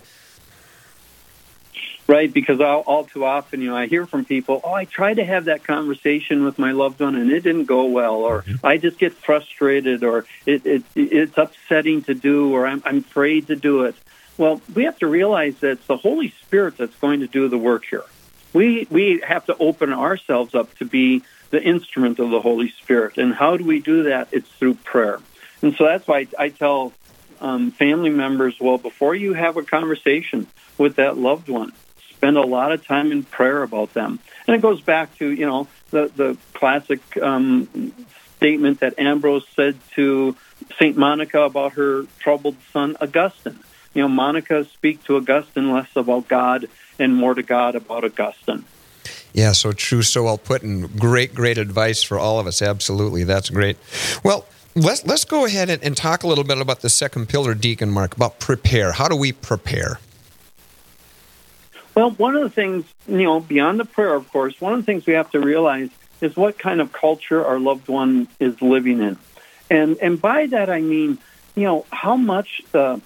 Right, 2.10 2.34
because 2.34 2.60
all, 2.60 2.80
all 2.88 3.04
too 3.04 3.24
often, 3.24 3.62
you 3.62 3.70
know, 3.70 3.78
I 3.78 3.86
hear 3.86 4.08
from 4.08 4.26
people, 4.26 4.62
oh, 4.64 4.74
I 4.74 4.86
tried 4.86 5.18
to 5.18 5.24
have 5.24 5.46
that 5.46 5.64
conversation 5.64 6.44
with 6.44 6.58
my 6.58 6.72
loved 6.72 7.00
one 7.02 7.14
and 7.14 7.30
it 7.30 7.42
didn't 7.42 7.66
go 7.66 7.86
well, 7.86 8.16
or 8.16 8.42
mm-hmm. 8.42 8.66
I 8.66 8.78
just 8.78 8.98
get 8.98 9.14
frustrated, 9.14 10.04
or 10.04 10.26
it, 10.44 10.66
it, 10.66 10.84
it's 10.96 11.38
upsetting 11.38 12.02
to 12.06 12.16
do, 12.16 12.52
or 12.56 12.66
I'm, 12.66 12.82
I'm 12.84 12.98
afraid 12.98 13.46
to 13.48 13.56
do 13.56 13.84
it. 13.84 13.94
Well, 14.40 14.60
we 14.74 14.86
have 14.86 14.98
to 15.00 15.08
realize 15.08 15.60
that 15.60 15.74
it's 15.74 15.86
the 15.86 15.98
Holy 15.98 16.32
Spirit 16.42 16.78
that's 16.78 16.96
going 16.96 17.20
to 17.20 17.28
do 17.28 17.48
the 17.48 17.60
work 17.60 17.86
here. 17.86 18.06
We, 18.54 18.88
we 18.90 19.22
have 19.24 19.46
to 19.46 19.56
open 19.58 19.94
ourselves 19.94 20.56
up 20.56 20.76
to 20.80 20.86
be 20.86 21.22
the 21.52 21.62
instrument 21.62 22.18
of 22.18 22.32
the 22.32 22.42
Holy 22.42 22.72
Spirit. 22.72 23.20
And 23.20 23.36
how 23.36 23.56
do 23.56 23.64
we 23.64 23.82
do 23.82 24.04
that? 24.06 24.30
It's 24.32 24.50
through 24.50 24.74
prayer. 24.74 25.20
And 25.62 25.76
so 25.76 25.84
that's 25.84 26.08
why 26.08 26.26
I, 26.40 26.46
I 26.46 26.50
tell 26.50 26.92
um, 27.40 27.70
family 27.70 28.10
members, 28.10 28.60
well, 28.60 28.80
before 28.80 29.14
you 29.14 29.34
have 29.34 29.58
a 29.58 29.64
conversation 29.64 30.48
with 30.80 30.96
that 30.96 31.16
loved 31.16 31.50
one, 31.50 31.72
spend 32.20 32.36
a 32.36 32.42
lot 32.42 32.74
of 32.74 32.86
time 32.86 33.14
in 33.14 33.24
prayer 33.24 33.64
about 33.64 33.94
them. 33.94 34.20
And 34.46 34.54
it 34.54 34.62
goes 34.62 34.82
back 34.82 35.18
to, 35.20 35.32
you 35.32 35.46
know, 35.46 35.70
the, 35.92 36.12
the 36.14 36.38
classic 36.54 37.00
um, 37.22 37.94
statement 38.36 38.82
that 38.82 39.00
Ambrose 39.00 39.48
said 39.56 39.78
to 39.96 40.36
St. 40.78 40.98
Monica 40.98 41.44
about 41.44 41.74
her 41.74 42.04
troubled 42.20 42.58
son, 42.74 42.98
Augustine. 43.00 43.60
You 43.94 44.02
know, 44.02 44.10
Monica 44.10 44.66
speak 44.66 45.02
to 45.06 45.16
Augustine 45.16 45.72
less 45.72 45.88
about 45.96 46.28
God 46.28 46.68
and 47.00 47.16
more 47.16 47.34
to 47.34 47.42
God 47.42 47.76
about 47.76 48.04
Augustine. 48.04 48.66
Yeah, 49.32 49.54
so 49.54 49.72
true, 49.72 50.02
so 50.02 50.24
well 50.24 50.38
put, 50.38 50.62
and 50.62 51.00
great, 51.00 51.34
great 51.34 51.58
advice 51.58 52.04
for 52.04 52.20
all 52.20 52.40
of 52.40 52.48
us. 52.48 52.62
Absolutely, 52.62 53.24
that's 53.24 53.50
great. 53.50 53.78
Well, 54.26 54.46
let's 54.76 55.06
let's 55.06 55.24
go 55.24 55.46
ahead 55.46 55.70
and, 55.70 55.82
and 55.84 55.96
talk 55.96 56.24
a 56.24 56.28
little 56.28 56.44
bit 56.44 56.58
about 56.58 56.82
the 56.82 56.90
second 56.90 57.30
pillar, 57.30 57.54
Deacon 57.54 57.92
Mark, 57.92 58.16
about 58.16 58.40
prepare. 58.40 58.92
How 58.92 59.08
do 59.08 59.16
we 59.16 59.32
prepare? 59.32 60.00
Well, 61.96 62.12
one 62.12 62.36
of 62.36 62.44
the 62.44 62.50
things, 62.50 62.86
you 63.08 63.24
know, 63.24 63.40
beyond 63.40 63.80
the 63.80 63.86
prayer, 63.86 64.14
of 64.14 64.32
course, 64.32 64.60
one 64.62 64.74
of 64.74 64.80
the 64.80 64.86
things 64.86 65.06
we 65.06 65.14
have 65.14 65.32
to 65.32 65.40
realize 65.40 65.90
is 66.22 66.36
what 66.36 66.58
kind 66.60 66.82
of 66.82 66.92
culture 66.92 67.46
our 67.46 67.60
loved 67.60 67.88
one 67.88 68.28
is 68.40 68.62
living 68.62 69.02
in. 69.02 69.18
And 69.70 69.98
and 69.98 70.20
by 70.20 70.48
that 70.48 70.70
I 70.70 70.82
mean, 70.82 71.18
you 71.56 71.64
know, 71.64 71.86
how 71.92 72.16
much 72.16 72.62
the 72.72 73.02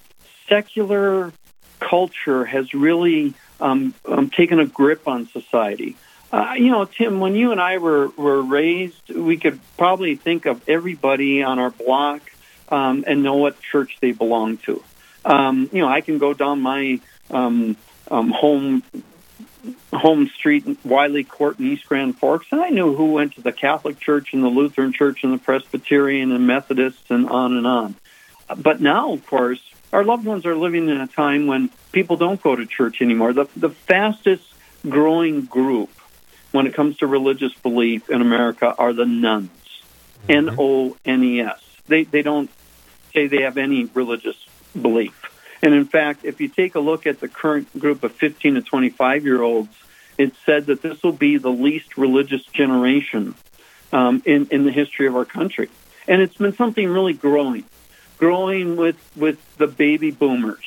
secular 0.48 1.32
culture 1.80 2.44
has 2.44 2.72
really 2.74 3.34
um, 3.60 3.94
um, 4.06 4.30
taken 4.30 4.58
a 4.60 4.66
grip 4.66 5.06
on 5.06 5.26
society. 5.28 5.96
Uh, 6.32 6.54
you 6.56 6.70
know, 6.70 6.84
Tim, 6.84 7.20
when 7.20 7.34
you 7.34 7.52
and 7.52 7.60
I 7.60 7.78
were, 7.78 8.08
were 8.08 8.42
raised, 8.42 9.10
we 9.10 9.36
could 9.36 9.60
probably 9.76 10.16
think 10.16 10.46
of 10.46 10.68
everybody 10.68 11.42
on 11.42 11.58
our 11.58 11.70
block 11.70 12.22
um, 12.68 13.04
and 13.06 13.22
know 13.22 13.36
what 13.36 13.60
church 13.60 13.98
they 14.00 14.10
belong 14.12 14.56
to. 14.58 14.82
Um, 15.24 15.70
you 15.72 15.80
know, 15.80 15.88
I 15.88 16.00
can 16.00 16.18
go 16.18 16.34
down 16.34 16.60
my 16.60 17.00
um, 17.30 17.76
um, 18.10 18.30
home 18.30 18.82
home 19.92 20.28
street, 20.28 20.66
Wiley 20.84 21.24
Court 21.24 21.58
in 21.58 21.66
East 21.66 21.86
Grand 21.86 22.18
Forks, 22.18 22.46
and 22.50 22.60
I 22.60 22.68
knew 22.68 22.94
who 22.94 23.12
went 23.12 23.34
to 23.34 23.40
the 23.40 23.52
Catholic 23.52 23.98
Church 23.98 24.34
and 24.34 24.42
the 24.42 24.48
Lutheran 24.48 24.92
Church 24.92 25.24
and 25.24 25.32
the 25.32 25.38
Presbyterian 25.38 26.32
and 26.32 26.46
Methodists 26.46 27.10
and 27.10 27.28
on 27.28 27.56
and 27.56 27.66
on. 27.66 27.94
But 28.58 28.80
now, 28.80 29.12
of 29.12 29.26
course, 29.26 29.60
our 29.92 30.04
loved 30.04 30.26
ones 30.26 30.44
are 30.44 30.56
living 30.56 30.88
in 30.88 31.00
a 31.00 31.06
time 31.06 31.46
when 31.46 31.70
people 31.92 32.16
don't 32.16 32.42
go 32.42 32.54
to 32.54 32.66
church 32.66 33.00
anymore. 33.00 33.32
The, 33.32 33.46
the 33.56 33.70
fastest 33.70 34.44
growing 34.88 35.46
group 35.46 35.90
when 36.50 36.66
it 36.66 36.74
comes 36.74 36.98
to 36.98 37.06
religious 37.06 37.54
belief 37.54 38.10
in 38.10 38.20
America 38.20 38.74
are 38.76 38.92
the 38.92 39.06
nones. 39.06 39.50
Mm-hmm. 40.28 40.48
N 40.48 40.56
O 40.58 40.96
N 41.04 41.24
E 41.24 41.40
S. 41.40 41.60
They 41.86 42.04
they 42.04 42.22
don't 42.22 42.50
say 43.12 43.26
they 43.26 43.42
have 43.42 43.56
any 43.56 43.84
religious 43.86 44.36
belief. 44.80 45.23
And 45.64 45.72
in 45.72 45.86
fact, 45.86 46.26
if 46.26 46.42
you 46.42 46.48
take 46.48 46.74
a 46.74 46.80
look 46.80 47.06
at 47.06 47.20
the 47.20 47.28
current 47.28 47.78
group 47.78 48.04
of 48.04 48.12
15 48.12 48.56
to 48.56 48.60
25 48.60 49.24
year 49.24 49.40
olds, 49.40 49.74
it's 50.18 50.36
said 50.44 50.66
that 50.66 50.82
this 50.82 51.02
will 51.02 51.12
be 51.12 51.38
the 51.38 51.48
least 51.48 51.96
religious 51.96 52.44
generation 52.44 53.34
um, 53.90 54.22
in, 54.26 54.46
in 54.50 54.64
the 54.64 54.70
history 54.70 55.06
of 55.06 55.16
our 55.16 55.24
country. 55.24 55.70
And 56.06 56.20
it's 56.20 56.36
been 56.36 56.54
something 56.54 56.86
really 56.86 57.14
growing, 57.14 57.64
growing 58.18 58.76
with, 58.76 58.98
with 59.16 59.38
the 59.56 59.66
baby 59.66 60.10
boomers. 60.10 60.66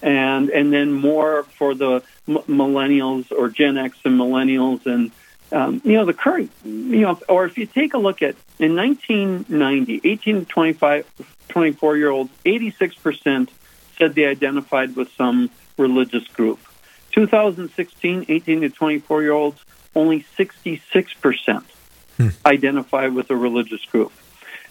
And, 0.00 0.48
and 0.48 0.72
then 0.72 0.94
more 0.94 1.42
for 1.42 1.74
the 1.74 2.02
m- 2.26 2.38
millennials 2.48 3.30
or 3.30 3.50
Gen 3.50 3.76
X 3.76 3.98
and 4.06 4.18
millennials 4.18 4.86
and 4.86 5.12
um, 5.50 5.80
you 5.84 5.94
know, 5.94 6.04
the 6.04 6.14
current, 6.14 6.50
you 6.64 7.00
know, 7.00 7.18
or 7.26 7.46
if 7.46 7.56
you 7.56 7.64
take 7.64 7.94
a 7.94 7.98
look 7.98 8.20
at 8.20 8.34
in 8.58 8.76
1990, 8.76 10.00
18 10.04 10.40
to 10.40 10.44
25, 10.44 11.06
24 11.48 11.96
year 11.96 12.10
olds, 12.10 12.30
86% 12.44 13.48
said 13.98 14.14
they 14.14 14.26
identified 14.26 14.96
with 14.96 15.12
some 15.14 15.50
religious 15.76 16.26
group. 16.28 16.60
2016, 17.12 18.26
18 18.28 18.60
to 18.62 18.70
24 18.70 19.22
year 19.22 19.32
olds, 19.32 19.60
only 19.94 20.24
66% 20.38 21.64
hmm. 22.16 22.28
identify 22.46 23.08
with 23.08 23.30
a 23.30 23.36
religious 23.36 23.84
group. 23.86 24.12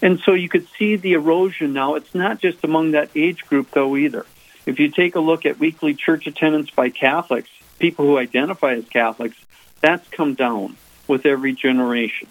And 0.01 0.19
so 0.19 0.33
you 0.33 0.47
could 0.47 0.67
see 0.77 0.95
the 0.95 1.13
erosion 1.13 1.73
now. 1.73 1.95
It's 1.95 2.13
not 2.13 2.39
just 2.39 2.63
among 2.63 2.91
that 2.91 3.09
age 3.15 3.45
group, 3.45 3.71
though, 3.71 3.95
either. 3.97 4.25
If 4.65 4.79
you 4.79 4.89
take 4.89 5.15
a 5.15 5.19
look 5.19 5.45
at 5.45 5.59
weekly 5.59 5.93
church 5.95 6.27
attendance 6.27 6.69
by 6.69 6.89
Catholics, 6.89 7.49
people 7.79 8.05
who 8.05 8.17
identify 8.17 8.73
as 8.73 8.85
Catholics, 8.85 9.37
that's 9.81 10.07
come 10.09 10.33
down 10.35 10.75
with 11.07 11.25
every 11.25 11.53
generation. 11.53 12.27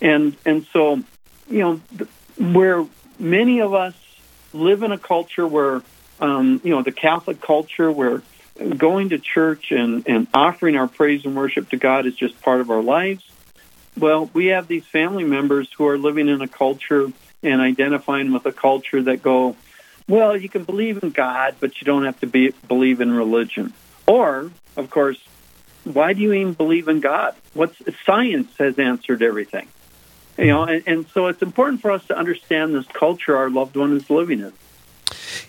And, 0.00 0.36
and 0.44 0.66
so, 0.72 1.02
you 1.48 1.58
know, 1.58 1.80
where 2.38 2.86
many 3.18 3.60
of 3.60 3.74
us 3.74 3.94
live 4.52 4.82
in 4.82 4.92
a 4.92 4.98
culture 4.98 5.46
where, 5.46 5.82
um, 6.20 6.60
you 6.64 6.70
know, 6.70 6.82
the 6.82 6.92
Catholic 6.92 7.40
culture 7.40 7.90
where 7.90 8.22
going 8.76 9.10
to 9.10 9.18
church 9.18 9.70
and, 9.70 10.06
and 10.08 10.26
offering 10.34 10.76
our 10.76 10.88
praise 10.88 11.24
and 11.24 11.36
worship 11.36 11.70
to 11.70 11.76
God 11.76 12.06
is 12.06 12.14
just 12.14 12.40
part 12.42 12.60
of 12.60 12.70
our 12.70 12.82
lives. 12.82 13.24
Well, 13.96 14.30
we 14.32 14.46
have 14.46 14.68
these 14.68 14.84
family 14.84 15.24
members 15.24 15.68
who 15.76 15.86
are 15.86 15.98
living 15.98 16.28
in 16.28 16.40
a 16.40 16.48
culture 16.48 17.12
and 17.42 17.60
identifying 17.60 18.32
with 18.32 18.46
a 18.46 18.52
culture 18.52 19.02
that 19.02 19.22
go, 19.22 19.56
well, 20.08 20.36
you 20.36 20.48
can 20.48 20.64
believe 20.64 21.02
in 21.02 21.10
God, 21.10 21.56
but 21.60 21.80
you 21.80 21.84
don't 21.84 22.04
have 22.04 22.18
to 22.20 22.26
be, 22.26 22.52
believe 22.66 23.00
in 23.00 23.12
religion. 23.12 23.72
Or, 24.06 24.50
of 24.76 24.90
course, 24.90 25.18
why 25.84 26.12
do 26.12 26.22
you 26.22 26.32
even 26.32 26.54
believe 26.54 26.88
in 26.88 27.00
God? 27.00 27.34
What's 27.54 27.76
science 28.04 28.50
has 28.58 28.78
answered 28.78 29.22
everything. 29.22 29.68
You 30.36 30.46
know, 30.46 30.62
and, 30.64 30.84
and 30.86 31.06
so 31.08 31.26
it's 31.26 31.42
important 31.42 31.82
for 31.82 31.90
us 31.90 32.04
to 32.06 32.16
understand 32.16 32.72
this 32.72 32.86
culture 32.86 33.36
our 33.36 33.50
loved 33.50 33.76
one 33.76 33.96
is 33.96 34.08
living 34.08 34.40
in. 34.40 34.52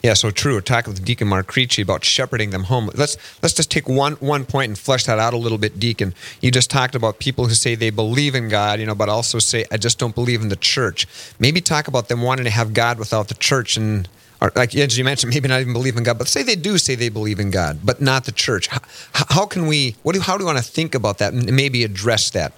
Yeah, 0.02 0.14
so 0.14 0.32
true. 0.32 0.56
We're 0.56 0.62
talking 0.62 0.94
with 0.94 1.04
Deacon 1.04 1.28
Mark 1.28 1.52
Krejci 1.52 1.84
about 1.84 2.04
shepherding 2.04 2.52
them 2.52 2.64
home. 2.64 2.90
Let's 2.94 3.18
let's 3.42 3.54
just 3.54 3.70
take 3.72 3.88
one 3.88 4.14
one 4.14 4.46
point 4.46 4.70
and 4.70 4.78
flesh 4.78 5.06
that 5.06 5.20
out 5.20 5.34
a 5.34 5.38
little 5.38 5.58
bit, 5.58 5.80
Deacon. 5.80 6.14
You 6.42 6.52
just 6.52 6.70
talked 6.70 6.96
about 6.96 7.20
people 7.20 7.48
who 7.48 7.54
say 7.54 7.76
they 7.76 7.90
believe 7.90 8.36
in 8.36 8.50
God, 8.50 8.80
you 8.80 8.86
know, 8.86 8.96
but 8.96 9.10
also 9.10 9.40
say 9.40 9.66
I 9.72 9.78
just 9.78 10.00
don't 10.00 10.16
believe 10.16 10.42
in 10.42 10.50
the 10.50 10.56
church. 10.56 11.08
Maybe 11.40 11.62
talk 11.62 11.88
about 11.88 12.08
them 12.08 12.22
wanting 12.22 12.46
to 12.46 12.52
have 12.52 12.74
God 12.74 13.00
without 13.00 13.28
the 13.28 13.36
church 13.36 13.78
and 13.78 14.08
or 14.42 14.52
like 14.56 14.76
as 14.76 14.98
you 14.98 15.04
mentioned, 15.04 15.34
maybe 15.34 15.48
not 15.48 15.62
even 15.62 15.74
believe 15.74 15.98
in 15.98 16.04
God, 16.04 16.18
but 16.18 16.28
say 16.28 16.44
they 16.44 16.56
do 16.56 16.78
say 16.78 16.96
they 16.96 17.10
believe 17.10 17.40
in 17.40 17.52
God, 17.52 17.80
but 17.84 18.02
not 18.02 18.26
the 18.26 18.32
church. 18.32 18.68
How, 18.68 18.80
how 19.12 19.46
can 19.46 19.68
we? 19.68 19.96
What 20.04 20.16
do? 20.16 20.22
How 20.22 20.38
do 20.38 20.44
we 20.44 20.46
want 20.46 20.58
to 20.58 20.64
think 20.64 20.96
about 20.96 21.18
that 21.18 21.34
and 21.34 21.54
maybe 21.54 21.84
address 21.84 22.30
that? 22.32 22.54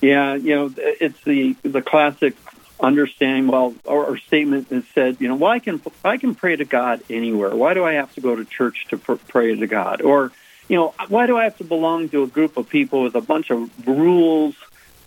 Yeah, 0.00 0.34
you 0.34 0.54
know, 0.54 0.74
it's 0.76 1.20
the 1.24 1.56
the 1.62 1.82
classic 1.82 2.34
understanding. 2.80 3.48
Well, 3.48 3.74
or, 3.84 4.06
or 4.06 4.18
statement 4.18 4.68
that 4.70 4.84
said, 4.94 5.20
you 5.20 5.28
know, 5.28 5.36
well, 5.36 5.50
I 5.50 5.58
can 5.58 5.80
I 6.04 6.16
can 6.16 6.34
pray 6.34 6.56
to 6.56 6.64
God 6.64 7.02
anywhere. 7.10 7.54
Why 7.54 7.74
do 7.74 7.84
I 7.84 7.94
have 7.94 8.14
to 8.14 8.20
go 8.20 8.36
to 8.36 8.44
church 8.44 8.86
to 8.90 8.98
pr- 8.98 9.14
pray 9.14 9.54
to 9.54 9.66
God? 9.66 10.02
Or, 10.02 10.32
you 10.68 10.76
know, 10.76 10.94
why 11.08 11.26
do 11.26 11.36
I 11.36 11.44
have 11.44 11.58
to 11.58 11.64
belong 11.64 12.08
to 12.10 12.22
a 12.22 12.26
group 12.26 12.56
of 12.56 12.68
people 12.68 13.02
with 13.02 13.14
a 13.14 13.20
bunch 13.20 13.50
of 13.50 13.70
rules? 13.86 14.56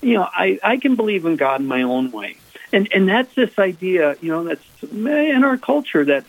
You 0.01 0.15
know, 0.15 0.27
I 0.31 0.59
I 0.63 0.77
can 0.77 0.95
believe 0.95 1.25
in 1.25 1.35
God 1.35 1.61
in 1.61 1.67
my 1.67 1.83
own 1.83 2.11
way 2.11 2.37
and 2.73 2.87
and 2.93 3.07
that's 3.07 3.33
this 3.35 3.57
idea, 3.59 4.15
you 4.21 4.29
know, 4.29 4.43
that's 4.43 4.65
in 4.83 5.43
our 5.43 5.57
culture 5.57 6.05
that 6.05 6.25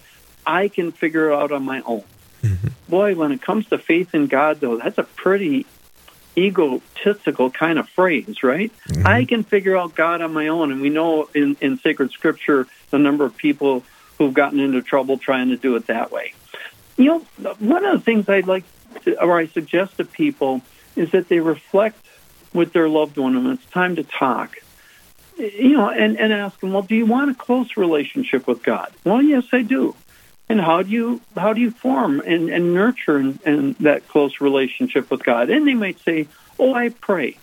I 0.47 0.69
can 0.69 0.93
figure 0.93 1.33
out 1.33 1.53
on 1.53 1.65
my 1.65 1.83
own. 1.83 2.05
Mm-hmm. 2.43 2.69
Boy, 2.89 3.15
when 3.15 3.33
it 3.33 3.41
comes 3.41 3.67
to 3.69 3.79
faith 3.79 4.15
in 4.15 4.27
God, 4.27 4.61
though, 4.61 4.77
that's 4.77 4.99
a 4.99 5.05
pretty 5.05 5.67
egotistical 6.37 7.51
kind 7.51 7.79
of 7.79 7.89
phrase, 7.89 8.43
right? 8.43 8.73
Mm-hmm. 8.89 9.07
I 9.07 9.25
can 9.25 9.43
figure 9.43 9.77
out 9.77 9.95
God 9.95 10.21
on 10.23 10.33
my 10.33 10.49
own, 10.49 10.73
and 10.73 10.81
we 10.81 10.89
know 10.89 11.29
in 11.35 11.57
in 11.61 11.79
sacred 11.79 12.11
scripture 12.11 12.67
the 12.91 12.99
number 12.99 13.25
of 13.25 13.37
people 13.37 13.85
who've 14.19 14.35
gotten 14.35 14.61
into 14.61 14.83
trouble 14.83 15.19
trying 15.19 15.49
to 15.49 15.57
do 15.57 15.77
it 15.77 15.87
that 15.87 16.11
way. 16.11 16.35
You 16.97 17.05
know, 17.07 17.55
one 17.59 17.85
of 17.85 17.99
the 17.99 18.05
things 18.05 18.29
I'd 18.29 18.47
like 18.47 18.65
to, 19.05 19.21
or 19.23 19.39
I 19.39 19.47
suggest 19.47 19.97
to 19.97 20.05
people 20.05 20.61
is 20.95 21.11
that 21.13 21.29
they 21.29 21.41
reflect 21.41 21.99
with 22.53 22.73
their 22.73 22.89
loved 22.89 23.17
one 23.17 23.35
when 23.43 23.55
it's 23.55 23.65
time 23.67 23.97
to 23.97 24.05
talk 24.05 24.57
you 25.39 25.77
know, 25.77 25.89
and, 25.89 26.19
and 26.19 26.33
ask 26.33 26.61
them, 26.61 26.73
well, 26.73 26.83
do 26.83 26.95
you 26.95 27.07
want 27.07 27.31
a 27.31 27.35
close 27.35 27.77
relationship 27.77 28.47
with 28.47 28.63
God? 28.63 28.93
Well, 29.05 29.23
yes, 29.23 29.45
I 29.53 29.63
do. 29.63 29.95
And 30.53 30.61
how 30.61 30.83
do 30.83 30.91
you 30.91 31.23
how 31.35 31.55
do 31.55 31.63
you 31.63 31.71
form 31.71 32.21
and, 32.21 32.51
and 32.51 32.75
nurture 32.75 33.33
that 33.81 34.03
close 34.07 34.39
relationship 34.39 35.11
with 35.11 35.25
God? 35.25 35.49
And 35.49 35.67
they 35.67 35.73
might 35.73 35.99
say, 36.01 36.29
oh, 36.59 36.75
I 36.75 36.91
pray. 36.91 37.39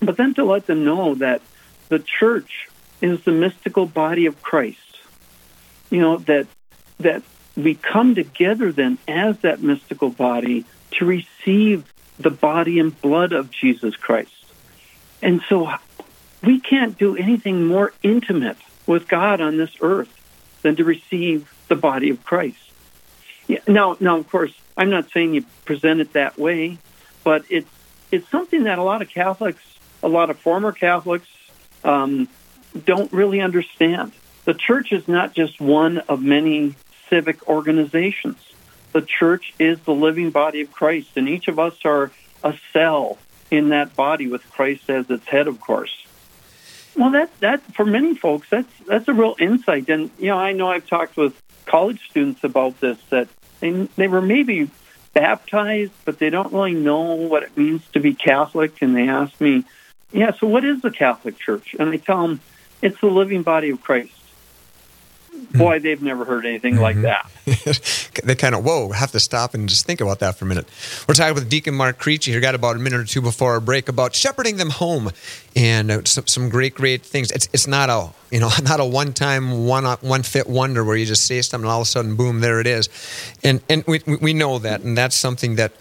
But 0.00 0.16
then 0.16 0.32
to 0.36 0.44
let 0.44 0.66
them 0.66 0.86
know 0.86 1.14
that 1.16 1.42
the 1.90 1.98
church 1.98 2.70
is 3.02 3.22
the 3.24 3.32
mystical 3.32 3.84
body 3.84 4.24
of 4.24 4.42
Christ. 4.42 4.78
You 5.90 6.00
know, 6.00 6.16
that 6.16 6.46
that 7.00 7.24
we 7.58 7.74
come 7.74 8.14
together 8.14 8.72
then 8.72 8.96
as 9.06 9.40
that 9.40 9.60
mystical 9.60 10.08
body 10.08 10.64
to 10.92 11.04
receive 11.04 11.92
the 12.18 12.30
body 12.30 12.78
and 12.78 12.98
blood 13.02 13.34
of 13.34 13.50
Jesus 13.50 13.96
Christ. 13.96 14.32
And 15.20 15.42
so 15.46 15.70
we 16.42 16.58
can't 16.58 16.96
do 16.96 17.18
anything 17.18 17.66
more 17.66 17.92
intimate 18.02 18.56
with 18.86 19.08
God 19.08 19.42
on 19.42 19.58
this 19.58 19.76
earth 19.82 20.08
than 20.62 20.76
to 20.76 20.84
receive 20.84 21.52
the 21.72 21.80
body 21.80 22.10
of 22.10 22.22
Christ. 22.22 22.58
Yeah, 23.48 23.60
now, 23.66 23.96
now, 23.98 24.18
of 24.18 24.28
course, 24.28 24.52
I'm 24.76 24.90
not 24.90 25.10
saying 25.10 25.32
you 25.32 25.46
present 25.64 26.02
it 26.02 26.12
that 26.12 26.38
way, 26.38 26.76
but 27.24 27.46
it's 27.48 27.70
it's 28.10 28.28
something 28.28 28.64
that 28.64 28.78
a 28.78 28.82
lot 28.82 29.00
of 29.00 29.08
Catholics, 29.08 29.62
a 30.02 30.08
lot 30.08 30.28
of 30.28 30.38
former 30.38 30.72
Catholics, 30.72 31.28
um, 31.82 32.28
don't 32.84 33.10
really 33.10 33.40
understand. 33.40 34.12
The 34.44 34.52
church 34.52 34.92
is 34.92 35.08
not 35.08 35.32
just 35.32 35.62
one 35.62 35.96
of 36.10 36.22
many 36.22 36.74
civic 37.08 37.48
organizations. 37.48 38.36
The 38.92 39.00
church 39.00 39.54
is 39.58 39.80
the 39.80 39.94
living 39.94 40.30
body 40.30 40.60
of 40.60 40.72
Christ, 40.72 41.16
and 41.16 41.26
each 41.26 41.48
of 41.48 41.58
us 41.58 41.76
are 41.86 42.10
a 42.44 42.52
cell 42.74 43.16
in 43.50 43.70
that 43.70 43.96
body 43.96 44.26
with 44.26 44.42
Christ 44.50 44.90
as 44.90 45.08
its 45.08 45.26
head, 45.26 45.48
of 45.48 45.58
course. 45.58 46.04
Well, 46.96 47.10
that 47.10 47.30
that 47.40 47.62
for 47.74 47.84
many 47.84 48.14
folks, 48.14 48.48
that's 48.50 48.72
that's 48.86 49.08
a 49.08 49.14
real 49.14 49.36
insight. 49.38 49.88
And 49.88 50.10
you 50.18 50.28
know, 50.28 50.38
I 50.38 50.52
know 50.52 50.68
I've 50.68 50.86
talked 50.86 51.16
with 51.16 51.40
college 51.66 52.00
students 52.10 52.44
about 52.44 52.80
this 52.80 52.98
that 53.10 53.28
they 53.60 53.70
they 53.96 54.08
were 54.08 54.20
maybe 54.20 54.70
baptized, 55.14 55.92
but 56.04 56.18
they 56.18 56.30
don't 56.30 56.52
really 56.52 56.74
know 56.74 57.14
what 57.14 57.42
it 57.42 57.56
means 57.56 57.82
to 57.92 58.00
be 58.00 58.14
Catholic. 58.14 58.82
And 58.82 58.94
they 58.94 59.08
ask 59.08 59.40
me, 59.40 59.64
"Yeah, 60.12 60.32
so 60.32 60.46
what 60.46 60.64
is 60.64 60.82
the 60.82 60.90
Catholic 60.90 61.38
Church?" 61.38 61.74
And 61.78 61.88
I 61.88 61.96
tell 61.96 62.22
them, 62.26 62.40
"It's 62.82 63.00
the 63.00 63.06
living 63.06 63.42
body 63.42 63.70
of 63.70 63.82
Christ." 63.82 64.21
Boy, 65.50 65.78
they've 65.78 66.00
never 66.00 66.24
heard 66.24 66.46
anything 66.46 66.74
mm-hmm. 66.74 66.82
like 66.82 67.02
that. 67.02 67.30
they 68.24 68.34
kind 68.34 68.54
of, 68.54 68.64
whoa, 68.64 68.92
have 68.92 69.12
to 69.12 69.20
stop 69.20 69.54
and 69.54 69.68
just 69.68 69.86
think 69.86 70.00
about 70.00 70.20
that 70.20 70.36
for 70.36 70.44
a 70.44 70.48
minute. 70.48 70.68
We're 71.08 71.14
talking 71.14 71.34
with 71.34 71.48
Deacon 71.48 71.74
Mark 71.74 71.98
Krejci 71.98 72.26
here, 72.26 72.40
got 72.40 72.54
about 72.54 72.76
a 72.76 72.78
minute 72.78 73.00
or 73.00 73.04
two 73.04 73.20
before 73.20 73.52
our 73.52 73.60
break 73.60 73.88
about 73.88 74.14
shepherding 74.14 74.56
them 74.56 74.70
home 74.70 75.10
and 75.56 75.90
uh, 75.90 76.04
some, 76.04 76.26
some, 76.26 76.48
great, 76.48 76.74
great 76.74 77.02
things. 77.02 77.30
It's, 77.30 77.48
it's 77.52 77.66
not 77.66 77.90
a, 77.90 78.10
you 78.30 78.40
know, 78.40 78.50
not 78.62 78.80
a 78.80 78.84
one-time, 78.84 79.66
one, 79.66 79.84
one 79.84 80.22
fit 80.22 80.48
wonder 80.48 80.84
where 80.84 80.96
you 80.96 81.06
just 81.06 81.26
say 81.26 81.42
something 81.42 81.64
and 81.64 81.72
all 81.72 81.80
of 81.80 81.86
a 81.86 81.90
sudden, 81.90 82.16
boom, 82.16 82.40
there 82.40 82.60
it 82.60 82.66
is. 82.66 82.88
And, 83.42 83.60
and 83.68 83.84
we, 83.86 84.00
we 84.20 84.32
know 84.34 84.58
that, 84.58 84.82
and 84.82 84.96
that's 84.96 85.16
something 85.16 85.56
that, 85.56 85.72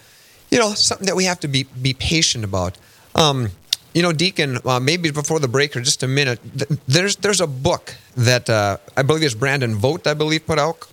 you 0.49 0.59
know, 0.59 0.73
something 0.73 1.07
that 1.07 1.15
we 1.15 1.25
have 1.25 1.39
to 1.41 1.47
be, 1.47 1.63
be 1.63 1.93
patient 1.93 2.43
about. 2.43 2.77
Um, 3.15 3.49
you 3.93 4.01
know, 4.01 4.13
Deacon, 4.13 4.57
uh, 4.65 4.79
maybe 4.79 5.11
before 5.11 5.39
the 5.39 5.47
break 5.47 5.75
or 5.75 5.81
just 5.81 6.03
a 6.03 6.07
minute, 6.07 6.39
th- 6.57 6.79
there's 6.87 7.17
there's 7.17 7.41
a 7.41 7.47
book 7.47 7.95
that 8.15 8.49
uh, 8.49 8.77
I 8.95 9.03
believe 9.03 9.23
is 9.23 9.35
Brandon 9.35 9.75
Vogt, 9.75 10.07
I 10.07 10.13
believe, 10.13 10.45
put 10.45 10.59
out 10.59 10.87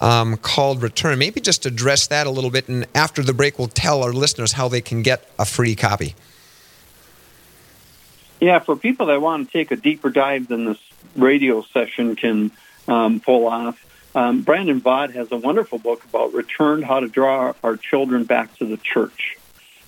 um, 0.00 0.36
called 0.36 0.82
Return. 0.82 1.18
Maybe 1.18 1.40
just 1.40 1.66
address 1.66 2.06
that 2.08 2.26
a 2.26 2.30
little 2.30 2.50
bit, 2.50 2.68
and 2.68 2.86
after 2.94 3.22
the 3.22 3.32
break, 3.32 3.58
we'll 3.58 3.68
tell 3.68 4.02
our 4.02 4.12
listeners 4.12 4.52
how 4.52 4.68
they 4.68 4.80
can 4.80 5.02
get 5.02 5.28
a 5.38 5.44
free 5.44 5.74
copy. 5.74 6.14
Yeah, 8.40 8.58
for 8.58 8.74
people 8.74 9.06
that 9.06 9.20
want 9.20 9.46
to 9.46 9.52
take 9.52 9.70
a 9.70 9.76
deeper 9.76 10.08
dive 10.10 10.48
than 10.48 10.64
this 10.64 10.78
radio 11.14 11.62
session 11.62 12.16
can 12.16 12.50
um, 12.88 13.20
pull 13.20 13.46
off, 13.46 13.84
um, 14.14 14.42
Brandon 14.42 14.80
Vogt 14.80 15.12
has 15.12 15.30
a 15.30 15.36
wonderful 15.36 15.78
book 15.78 16.04
about 16.04 16.32
return, 16.32 16.82
how 16.82 17.00
to 17.00 17.08
draw 17.08 17.52
our 17.62 17.76
children 17.76 18.24
back 18.24 18.56
to 18.56 18.64
the 18.64 18.78
church. 18.78 19.36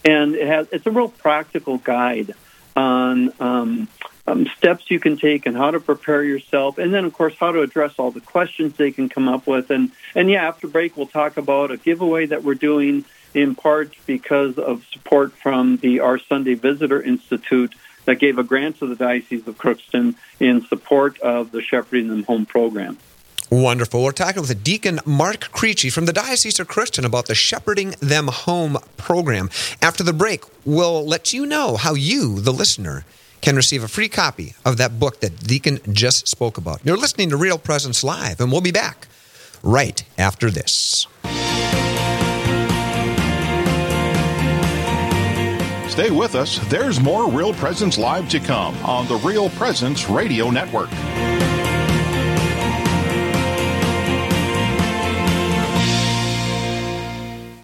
And 0.04 0.34
it 0.34 0.46
has, 0.46 0.68
it's 0.70 0.86
a 0.86 0.90
real 0.90 1.08
practical 1.08 1.78
guide 1.78 2.34
on 2.76 3.32
um, 3.40 3.88
um, 4.26 4.46
steps 4.56 4.90
you 4.90 5.00
can 5.00 5.16
take 5.16 5.46
and 5.46 5.56
how 5.56 5.70
to 5.70 5.80
prepare 5.80 6.22
yourself, 6.22 6.78
and 6.78 6.92
then 6.92 7.04
of 7.04 7.12
course 7.12 7.34
how 7.38 7.52
to 7.52 7.60
address 7.60 7.94
all 7.98 8.10
the 8.10 8.20
questions 8.20 8.76
they 8.76 8.92
can 8.92 9.08
come 9.08 9.28
up 9.28 9.46
with. 9.46 9.70
And 9.70 9.90
and 10.14 10.30
yeah, 10.30 10.46
after 10.46 10.68
break 10.68 10.96
we'll 10.96 11.06
talk 11.06 11.36
about 11.36 11.70
a 11.70 11.76
giveaway 11.76 12.26
that 12.26 12.44
we're 12.44 12.54
doing 12.54 13.04
in 13.34 13.54
part 13.54 13.94
because 14.06 14.58
of 14.58 14.84
support 14.92 15.32
from 15.32 15.78
the 15.78 16.00
Our 16.00 16.18
Sunday 16.18 16.54
Visitor 16.54 17.00
Institute 17.02 17.74
that 18.04 18.16
gave 18.16 18.38
a 18.38 18.44
grant 18.44 18.78
to 18.78 18.86
the 18.86 18.96
Diocese 18.96 19.46
of 19.46 19.56
Crookston 19.56 20.16
in 20.40 20.66
support 20.66 21.18
of 21.20 21.52
the 21.52 21.62
Shepherding 21.62 22.08
Them 22.08 22.24
Home 22.24 22.46
program. 22.46 22.98
Wonderful. 23.52 24.02
We're 24.02 24.12
talking 24.12 24.40
with 24.40 24.64
Deacon 24.64 24.98
Mark 25.04 25.40
Krejci 25.52 25.92
from 25.92 26.06
the 26.06 26.12
Diocese 26.14 26.58
of 26.58 26.68
Crookston 26.68 27.04
about 27.04 27.26
the 27.26 27.34
Shepherding 27.34 27.90
Them 28.00 28.28
Home 28.28 28.78
program. 28.96 29.50
After 29.82 30.02
the 30.02 30.14
break, 30.14 30.44
we'll 30.64 31.06
let 31.06 31.34
you 31.34 31.44
know 31.44 31.76
how 31.76 31.92
you, 31.92 32.40
the 32.40 32.50
listener, 32.50 33.04
can 33.42 33.54
receive 33.54 33.84
a 33.84 33.88
free 33.88 34.08
copy 34.08 34.54
of 34.64 34.78
that 34.78 34.98
book 34.98 35.20
that 35.20 35.46
Deacon 35.46 35.80
just 35.92 36.28
spoke 36.28 36.56
about. 36.56 36.80
You're 36.82 36.96
listening 36.96 37.28
to 37.28 37.36
Real 37.36 37.58
Presence 37.58 38.02
Live, 38.02 38.40
and 38.40 38.50
we'll 38.50 38.62
be 38.62 38.72
back 38.72 39.06
right 39.62 40.02
after 40.16 40.50
this. 40.50 41.06
Stay 45.90 46.10
with 46.10 46.34
us. 46.36 46.58
There's 46.70 47.02
more 47.02 47.30
Real 47.30 47.52
Presence 47.52 47.98
Live 47.98 48.30
to 48.30 48.40
come 48.40 48.74
on 48.78 49.06
the 49.08 49.16
Real 49.16 49.50
Presence 49.50 50.08
Radio 50.08 50.48
Network. 50.48 50.88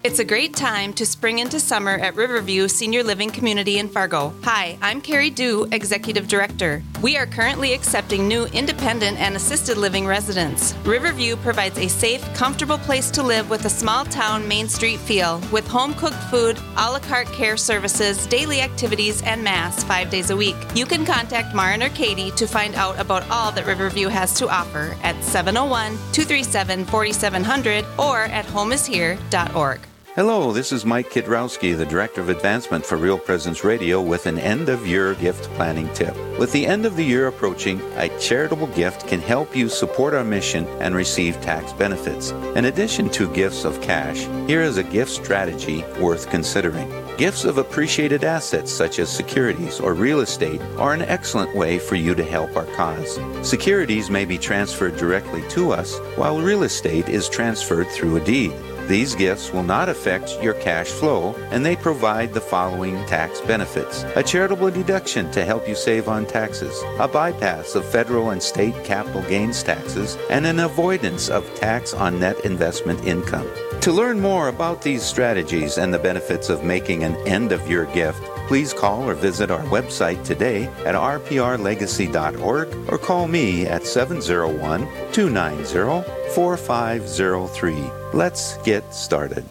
It's 0.05 0.21
a 0.21 0.25
great 0.25 0.55
time 0.55 0.93
to 0.93 1.05
spring 1.05 1.41
into 1.41 1.59
summer 1.59 1.91
at 1.91 2.15
Riverview 2.15 2.69
Senior 2.69 3.03
Living 3.03 3.31
Community 3.31 3.81
in 3.81 3.89
Fargo. 3.89 4.33
Hi, 4.45 4.79
I'm 4.81 5.01
Carrie 5.01 5.29
Dew, 5.29 5.67
Executive 5.73 6.29
Director. 6.29 6.85
We 7.01 7.17
are 7.17 7.27
currently 7.27 7.75
accepting 7.75 8.27
new 8.27 8.47
independent 8.47 9.19
and 9.19 9.37
assisted 9.37 9.77
living 9.77 10.05
residents. 10.05 10.75
Riverview 10.85 11.37
provides 11.37 11.79
a 11.79 11.87
safe, 11.87 12.25
comfortable 12.35 12.79
place 12.79 13.09
to 13.13 13.23
live 13.23 13.49
with 13.49 13.65
a 13.67 13.71
small 13.71 14.05
town 14.05 14.49
Main 14.49 14.69
Street 14.69 14.99
feel, 14.99 15.41
with 15.53 15.65
home 15.69 15.95
cooked 15.95 16.23
food, 16.25 16.59
a 16.77 16.91
la 16.91 16.99
carte 16.99 17.29
care 17.29 17.57
services, 17.57 18.27
daily 18.27 18.61
activities, 18.63 19.23
and 19.23 19.45
Mass 19.45 19.85
five 19.85 20.11
days 20.11 20.31
a 20.31 20.37
week. 20.37 20.57
You 20.75 20.87
can 20.87 21.05
contact 21.05 21.55
Marin 21.55 21.85
or 21.85 21.91
Katie 21.91 22.33
to 22.33 22.49
find 22.49 22.75
out 22.75 22.99
about 22.99 23.29
all 23.31 23.53
that 23.53 23.67
Riverview 23.67 24.09
has 24.09 24.35
to 24.35 24.49
offer 24.49 24.97
at 25.05 25.23
701 25.23 25.93
237 26.13 26.85
4700 26.85 27.85
or 27.97 28.23
at 28.25 28.45
homeishere.org. 28.47 29.81
Hello, 30.19 30.51
this 30.51 30.73
is 30.73 30.85
Mike 30.85 31.11
Kidrowski, 31.11 31.77
the 31.77 31.87
Director 31.87 32.21
of 32.21 32.29
Advancement 32.29 32.85
for 32.85 32.97
Real 32.97 33.21
Presence 33.21 33.63
Radio, 33.63 34.03
with 34.03 34.27
an 34.27 34.37
end 34.37 34.69
of 34.69 34.85
year 34.85 35.15
gift 35.15 35.45
planning 35.51 35.89
tip. 35.95 36.17
With 36.41 36.51
the 36.51 36.67
end 36.67 36.85
of 36.85 36.97
the 36.97 37.05
year 37.05 37.29
approaching, 37.29 37.81
a 37.95 38.09
charitable 38.19 38.67
gift 38.67 39.07
can 39.07 39.21
help 39.21 39.55
you 39.55 39.69
support 39.69 40.15
our 40.15 40.25
mission 40.25 40.67
and 40.81 40.97
receive 40.97 41.41
tax 41.41 41.73
benefits. 41.73 42.33
In 42.57 42.65
addition 42.65 43.09
to 43.11 43.33
gifts 43.33 43.65
of 43.65 43.81
cash, 43.81 44.27
here 44.49 44.63
is 44.63 44.77
a 44.77 44.83
gift 44.83 45.13
strategy 45.13 45.85
worth 46.01 46.29
considering. 46.29 46.91
Gifts 47.17 47.45
of 47.45 47.59
appreciated 47.59 48.25
assets 48.25 48.73
such 48.73 48.99
as 48.99 49.09
securities 49.09 49.79
or 49.79 49.95
real 49.95 50.19
estate 50.19 50.61
are 50.79 50.95
an 50.95 51.03
excellent 51.03 51.55
way 51.55 51.79
for 51.79 51.95
you 51.95 52.17
to 52.17 52.25
help 52.25 52.57
our 52.57 52.67
cause. 52.75 53.21
Securities 53.49 54.11
may 54.11 54.25
be 54.25 54.37
transferred 54.37 54.97
directly 54.97 55.49
to 55.51 55.71
us, 55.71 55.97
while 56.17 56.41
real 56.41 56.65
estate 56.65 57.09
is 57.09 57.29
transferred 57.29 57.87
through 57.91 58.17
a 58.17 58.25
deed. 58.25 58.53
These 58.89 59.17
gifts 59.17 59.53
will 59.53 59.65
not 59.65 59.91
affect 59.91 60.43
your 60.43 60.55
cash 60.55 60.87
flow, 60.87 61.35
and 61.51 61.65
they 61.65 61.77
provide 61.77 62.33
the 62.33 62.41
following 62.41 63.05
tax 63.05 63.39
benefits 63.43 64.03
a 64.17 64.23
charitable 64.23 64.71
deduction 64.71 65.31
to 65.33 65.45
help 65.45 65.69
you 65.69 65.75
save 65.75 66.09
on 66.09 66.25
taxes, 66.25 66.75
a 66.99 67.07
bypass 67.07 67.75
of 67.75 67.85
federal 67.85 68.31
and 68.31 68.43
state 68.43 68.83
capital 68.85 69.21
gains 69.29 69.63
taxes, 69.63 70.17
and 70.31 70.47
an 70.47 70.61
avoidance 70.61 71.29
of 71.29 71.55
tax 71.55 71.93
on 71.93 72.19
net 72.19 72.43
investment 72.47 73.05
income. 73.05 73.47
To 73.83 73.93
learn 73.93 74.21
more 74.21 74.49
about 74.49 74.81
these 74.81 75.03
strategies 75.03 75.77
and 75.77 75.93
the 75.93 75.99
benefits 75.99 76.49
of 76.49 76.65
making 76.65 77.05
an 77.05 77.15
end 77.29 77.53
of 77.53 77.69
your 77.69 77.85
gift, 77.93 78.23
please 78.49 78.73
call 78.73 79.09
or 79.09 79.15
visit 79.15 79.51
our 79.51 79.63
website 79.65 80.25
today 80.25 80.65
at 80.87 80.95
rprlegacy.org 80.95 82.91
or 82.91 82.99
call 82.99 83.29
me 83.29 83.67
at 83.67 83.85
701 83.85 84.81
290 85.13 86.33
4503. 86.35 87.75
Let's 88.15 88.57
get 88.59 88.95
started. 88.95 89.45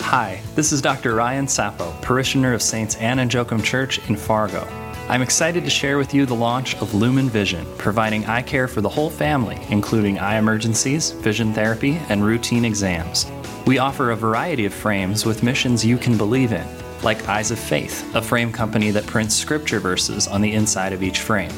Hi, 0.00 0.40
this 0.56 0.72
is 0.72 0.82
Dr. 0.82 1.14
Ryan 1.14 1.46
Sappo, 1.46 1.92
parishioner 2.02 2.54
of 2.54 2.62
Saints 2.62 2.96
Anne 2.96 3.20
and 3.20 3.32
Joachim 3.32 3.62
Church 3.62 3.98
in 4.08 4.16
Fargo. 4.16 4.66
I'm 5.08 5.22
excited 5.22 5.62
to 5.64 5.70
share 5.70 5.96
with 5.96 6.12
you 6.12 6.26
the 6.26 6.34
launch 6.34 6.74
of 6.76 6.92
Lumen 6.92 7.28
Vision, 7.28 7.64
providing 7.78 8.26
eye 8.26 8.42
care 8.42 8.66
for 8.66 8.80
the 8.80 8.88
whole 8.88 9.10
family, 9.10 9.58
including 9.70 10.18
eye 10.18 10.38
emergencies, 10.38 11.12
vision 11.12 11.52
therapy, 11.54 12.00
and 12.08 12.24
routine 12.24 12.64
exams. 12.64 13.30
We 13.64 13.78
offer 13.78 14.10
a 14.10 14.16
variety 14.16 14.64
of 14.64 14.74
frames 14.74 15.24
with 15.24 15.42
missions 15.42 15.84
you 15.84 15.98
can 15.98 16.18
believe 16.18 16.52
in, 16.52 16.66
like 17.02 17.28
Eyes 17.28 17.50
of 17.50 17.58
Faith, 17.58 18.14
a 18.14 18.22
frame 18.22 18.52
company 18.52 18.90
that 18.90 19.06
prints 19.06 19.34
scripture 19.34 19.80
verses 19.80 20.26
on 20.26 20.40
the 20.40 20.52
inside 20.52 20.92
of 20.92 21.02
each 21.02 21.20
frame. 21.20 21.52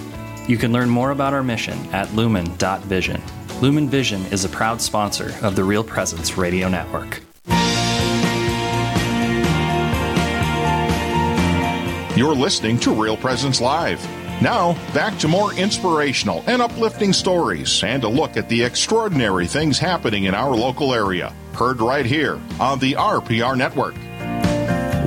You 0.49 0.57
can 0.57 0.73
learn 0.73 0.89
more 0.89 1.11
about 1.11 1.33
our 1.33 1.43
mission 1.43 1.79
at 1.93 2.13
lumen.vision. 2.15 3.23
Lumen 3.61 3.89
Vision 3.89 4.25
is 4.27 4.45
a 4.45 4.49
proud 4.49 4.81
sponsor 4.81 5.35
of 5.43 5.55
the 5.55 5.65
Real 5.65 5.85
Presence 5.85 6.37
Radio 6.37 6.69
Network. 6.69 7.21
You're 12.17 12.35
listening 12.35 12.79
to 12.81 12.93
Real 12.93 13.17
Presence 13.17 13.61
Live. 13.61 14.03
Now, 14.43 14.73
back 14.93 15.19
to 15.19 15.29
more 15.29 15.55
inspirational 15.55 16.43
and 16.47 16.61
uplifting 16.61 17.13
stories 17.13 17.83
and 17.85 18.03
a 18.03 18.09
look 18.09 18.37
at 18.37 18.49
the 18.49 18.65
extraordinary 18.65 19.47
things 19.47 19.79
happening 19.79 20.25
in 20.25 20.35
our 20.35 20.57
local 20.57 20.95
area. 20.95 21.35
Heard 21.53 21.81
right 21.81 22.07
here 22.07 22.41
on 22.59 22.79
the 22.79 22.95
RPR 22.95 23.57
Network. 23.57 23.95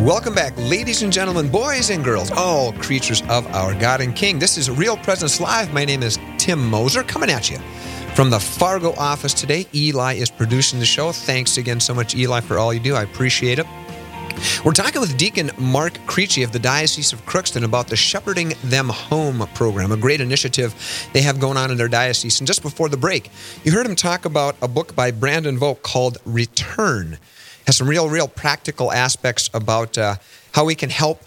Welcome 0.03 0.35
back, 0.35 0.53
ladies 0.57 1.01
and 1.01 1.13
gentlemen, 1.13 1.47
boys 1.47 1.89
and 1.89 2.03
girls, 2.03 2.29
all 2.29 2.73
creatures 2.73 3.21
of 3.29 3.47
our 3.55 3.73
God 3.73 4.01
and 4.01 4.13
King. 4.13 4.37
This 4.37 4.57
is 4.57 4.69
Real 4.69 4.97
Presence 4.97 5.39
Live. 5.39 5.73
My 5.73 5.85
name 5.85 6.03
is 6.03 6.19
Tim 6.37 6.69
Moser, 6.69 7.03
coming 7.03 7.29
at 7.29 7.49
you 7.49 7.57
from 8.13 8.29
the 8.29 8.37
Fargo 8.37 8.91
office 8.95 9.33
today. 9.33 9.65
Eli 9.73 10.15
is 10.15 10.29
producing 10.29 10.79
the 10.79 10.85
show. 10.85 11.13
Thanks 11.13 11.55
again 11.55 11.79
so 11.79 11.93
much, 11.93 12.15
Eli, 12.15 12.41
for 12.41 12.57
all 12.57 12.73
you 12.73 12.81
do. 12.81 12.95
I 12.95 13.03
appreciate 13.03 13.59
it. 13.59 13.65
We're 14.65 14.73
talking 14.73 14.99
with 14.99 15.15
Deacon 15.15 15.51
Mark 15.57 15.93
Krejci 16.05 16.43
of 16.43 16.51
the 16.51 16.59
Diocese 16.59 17.13
of 17.13 17.25
Crookston 17.25 17.63
about 17.63 17.87
the 17.87 17.95
Shepherding 17.95 18.55
Them 18.65 18.89
Home 18.89 19.47
program, 19.53 19.93
a 19.93 19.97
great 19.97 20.19
initiative 20.19 20.75
they 21.13 21.21
have 21.21 21.39
going 21.39 21.55
on 21.55 21.71
in 21.71 21.77
their 21.77 21.87
diocese. 21.87 22.41
And 22.41 22.47
just 22.47 22.61
before 22.61 22.89
the 22.89 22.97
break, 22.97 23.31
you 23.63 23.71
heard 23.71 23.85
him 23.85 23.95
talk 23.95 24.25
about 24.25 24.57
a 24.61 24.67
book 24.67 24.97
by 24.97 25.11
Brandon 25.11 25.57
Vogt 25.57 25.81
called 25.81 26.17
Return. 26.25 27.19
Has 27.65 27.77
some 27.77 27.87
real, 27.87 28.09
real 28.09 28.27
practical 28.27 28.91
aspects 28.91 29.49
about 29.53 29.97
uh, 29.97 30.15
how 30.53 30.65
we 30.65 30.75
can 30.75 30.89
help 30.89 31.21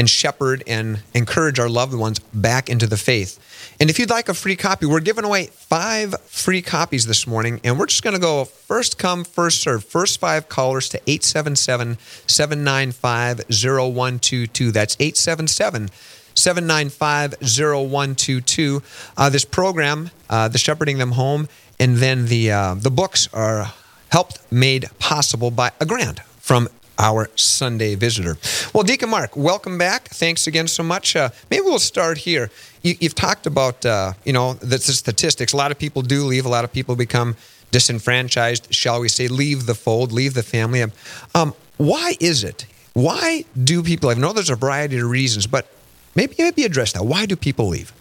and 0.00 0.08
shepherd 0.08 0.62
and 0.66 1.02
encourage 1.12 1.58
our 1.58 1.68
loved 1.68 1.92
ones 1.92 2.18
back 2.32 2.70
into 2.70 2.86
the 2.86 2.96
faith. 2.96 3.38
And 3.78 3.90
if 3.90 3.98
you'd 3.98 4.08
like 4.08 4.30
a 4.30 4.34
free 4.34 4.56
copy, 4.56 4.86
we're 4.86 5.00
giving 5.00 5.24
away 5.24 5.46
five 5.46 6.14
free 6.22 6.62
copies 6.62 7.06
this 7.06 7.26
morning, 7.26 7.60
and 7.64 7.78
we're 7.78 7.86
just 7.86 8.02
going 8.02 8.14
to 8.14 8.20
go 8.20 8.46
first 8.46 8.98
come, 8.98 9.24
first 9.24 9.60
serve. 9.60 9.84
First 9.84 10.18
five 10.18 10.48
callers 10.48 10.88
to 10.90 11.00
877 11.06 11.98
795 12.26 13.40
0122. 13.50 14.72
That's 14.72 14.96
877 14.98 15.90
795 16.34 17.34
0122. 17.42 18.82
Uh, 19.18 19.28
this 19.28 19.44
program, 19.44 20.10
uh, 20.30 20.48
the 20.48 20.58
Shepherding 20.58 20.96
Them 20.96 21.12
Home, 21.12 21.46
and 21.78 21.98
then 21.98 22.26
the, 22.26 22.50
uh, 22.50 22.74
the 22.74 22.90
books 22.90 23.28
are 23.34 23.72
helped 24.10 24.40
made 24.52 24.86
possible 24.98 25.50
by 25.50 25.72
a 25.80 25.86
grant 25.86 26.20
from 26.38 26.68
our 26.98 27.30
Sunday 27.34 27.94
visitor. 27.94 28.36
Well, 28.74 28.82
Deacon 28.82 29.08
Mark, 29.08 29.34
welcome 29.34 29.78
back. 29.78 30.08
Thanks 30.08 30.46
again 30.46 30.68
so 30.68 30.82
much. 30.82 31.16
Uh, 31.16 31.30
maybe 31.50 31.62
we'll 31.62 31.78
start 31.78 32.18
here. 32.18 32.50
You, 32.82 32.94
have 33.02 33.14
talked 33.14 33.46
about, 33.46 33.86
uh, 33.86 34.12
you 34.24 34.32
know, 34.32 34.54
the, 34.54 34.66
the 34.66 34.78
statistics. 34.78 35.52
A 35.52 35.56
lot 35.56 35.70
of 35.70 35.78
people 35.78 36.02
do 36.02 36.24
leave. 36.24 36.44
A 36.44 36.48
lot 36.48 36.64
of 36.64 36.72
people 36.72 36.96
become 36.96 37.36
disenfranchised, 37.70 38.72
shall 38.74 39.00
we 39.00 39.08
say, 39.08 39.28
leave 39.28 39.66
the 39.66 39.74
fold, 39.74 40.12
leave 40.12 40.34
the 40.34 40.42
family. 40.42 40.84
Um, 41.34 41.54
why 41.78 42.16
is 42.20 42.44
it? 42.44 42.66
Why 42.92 43.44
do 43.62 43.82
people? 43.82 44.10
I 44.10 44.14
know 44.14 44.32
there's 44.32 44.50
a 44.50 44.56
variety 44.56 44.98
of 44.98 45.08
reasons, 45.08 45.46
but 45.46 45.72
maybe 46.14 46.34
maybe 46.38 46.64
address 46.64 46.92
that. 46.92 47.04
Why 47.04 47.24
do 47.24 47.36
people 47.36 47.68
leave? 47.68 47.92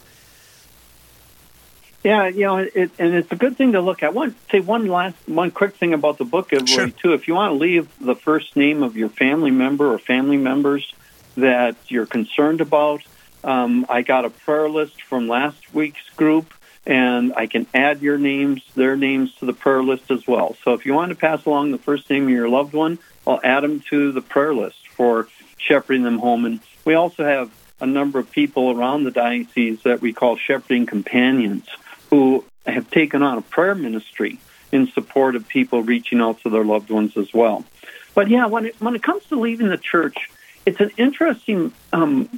Yeah, 2.03 2.27
you 2.27 2.45
know, 2.45 2.57
it, 2.57 2.91
and 2.97 3.13
it's 3.13 3.31
a 3.31 3.35
good 3.35 3.57
thing 3.57 3.73
to 3.73 3.81
look 3.81 4.03
at. 4.03 4.13
One, 4.13 4.35
say 4.51 4.61
one 4.61 4.87
last, 4.87 5.17
one 5.25 5.51
quick 5.51 5.75
thing 5.75 5.93
about 5.93 6.17
the 6.17 6.23
book 6.23 6.49
giveaway 6.49 6.67
sure. 6.67 6.89
too. 6.89 7.13
If 7.13 7.27
you 7.27 7.35
want 7.35 7.53
to 7.53 7.57
leave 7.57 7.89
the 7.99 8.15
first 8.15 8.55
name 8.55 8.83
of 8.83 8.95
your 8.95 9.09
family 9.09 9.51
member 9.51 9.93
or 9.93 9.99
family 9.99 10.37
members 10.37 10.93
that 11.35 11.75
you're 11.89 12.05
concerned 12.05 12.61
about, 12.61 13.01
um, 13.43 13.85
I 13.89 14.01
got 14.01 14.23
a 14.23 14.29
prayer 14.29 14.69
list 14.69 15.01
from 15.03 15.27
last 15.27 15.73
week's 15.73 16.09
group, 16.15 16.53
and 16.85 17.33
I 17.35 17.47
can 17.47 17.67
add 17.73 18.01
your 18.01 18.17
names, 18.17 18.63
their 18.75 18.95
names 18.95 19.33
to 19.35 19.45
the 19.45 19.53
prayer 19.53 19.83
list 19.83 20.09
as 20.09 20.25
well. 20.25 20.55
So 20.63 20.73
if 20.73 20.85
you 20.85 20.93
want 20.93 21.09
to 21.09 21.15
pass 21.15 21.45
along 21.45 21.71
the 21.71 21.77
first 21.77 22.09
name 22.09 22.23
of 22.23 22.29
your 22.29 22.49
loved 22.49 22.73
one, 22.73 22.97
I'll 23.27 23.41
add 23.43 23.63
them 23.63 23.81
to 23.89 24.13
the 24.13 24.21
prayer 24.21 24.53
list 24.53 24.87
for 24.87 25.27
shepherding 25.57 26.03
them 26.03 26.19
home. 26.19 26.45
And 26.45 26.59
we 26.85 26.93
also 26.93 27.25
have 27.25 27.51
a 27.81 27.85
number 27.85 28.19
of 28.19 28.31
people 28.31 28.71
around 28.71 29.03
the 29.03 29.11
diocese 29.11 29.83
that 29.83 30.01
we 30.01 30.13
call 30.13 30.37
shepherding 30.37 30.85
companions 30.85 31.67
who 32.09 32.45
have 32.65 32.89
taken 32.91 33.23
on 33.23 33.37
a 33.37 33.41
prayer 33.41 33.75
ministry 33.75 34.39
in 34.71 34.87
support 34.87 35.35
of 35.35 35.47
people 35.47 35.81
reaching 35.81 36.21
out 36.21 36.41
to 36.41 36.49
their 36.49 36.63
loved 36.63 36.89
ones 36.89 37.17
as 37.17 37.33
well. 37.33 37.65
But 38.13 38.29
yeah, 38.29 38.45
when 38.47 38.67
it, 38.67 38.81
when 38.81 38.95
it 38.95 39.03
comes 39.03 39.23
to 39.25 39.39
leaving 39.39 39.69
the 39.69 39.77
church, 39.77 40.29
it's 40.65 40.79
an 40.79 40.91
interesting 40.97 41.71
um, 41.93 42.29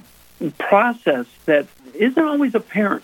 process 0.57 1.25
that 1.45 1.67
isn't 1.93 2.23
always 2.23 2.55
apparent. 2.55 3.03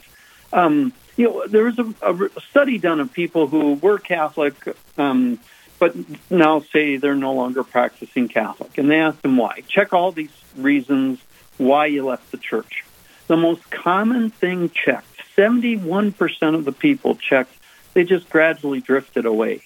Um, 0.54 0.94
you 1.18 1.26
know, 1.26 1.48
there 1.48 1.66
was 1.66 1.80
a, 1.80 1.94
a 2.04 2.42
study 2.50 2.78
done 2.78 3.00
of 3.00 3.12
people 3.12 3.48
who 3.48 3.74
were 3.74 3.98
Catholic, 3.98 4.54
um, 4.98 5.40
but 5.80 5.96
now 6.30 6.60
say 6.60 6.98
they're 6.98 7.16
no 7.16 7.34
longer 7.34 7.64
practicing 7.64 8.28
Catholic, 8.28 8.78
and 8.78 8.90
they 8.90 9.00
asked 9.00 9.24
them 9.24 9.38
why. 9.38 9.62
Check 9.68 9.94
all 9.94 10.12
these 10.12 10.32
reasons 10.56 11.20
why 11.58 11.88
you 11.88 12.06
left 12.06 12.32
the 12.32 12.38
church. 12.38 12.84
The 13.28 13.38
most 13.38 13.70
common 13.70 14.30
thing 14.30 14.70
checked, 14.70 15.17
71% 15.38 16.56
of 16.56 16.66
the 16.66 16.72
people 16.72 17.16
checked, 17.16 17.54
they 17.94 18.04
just 18.04 18.30
gradually 18.30 18.82
drifted 18.82 19.26
away. 19.26 19.62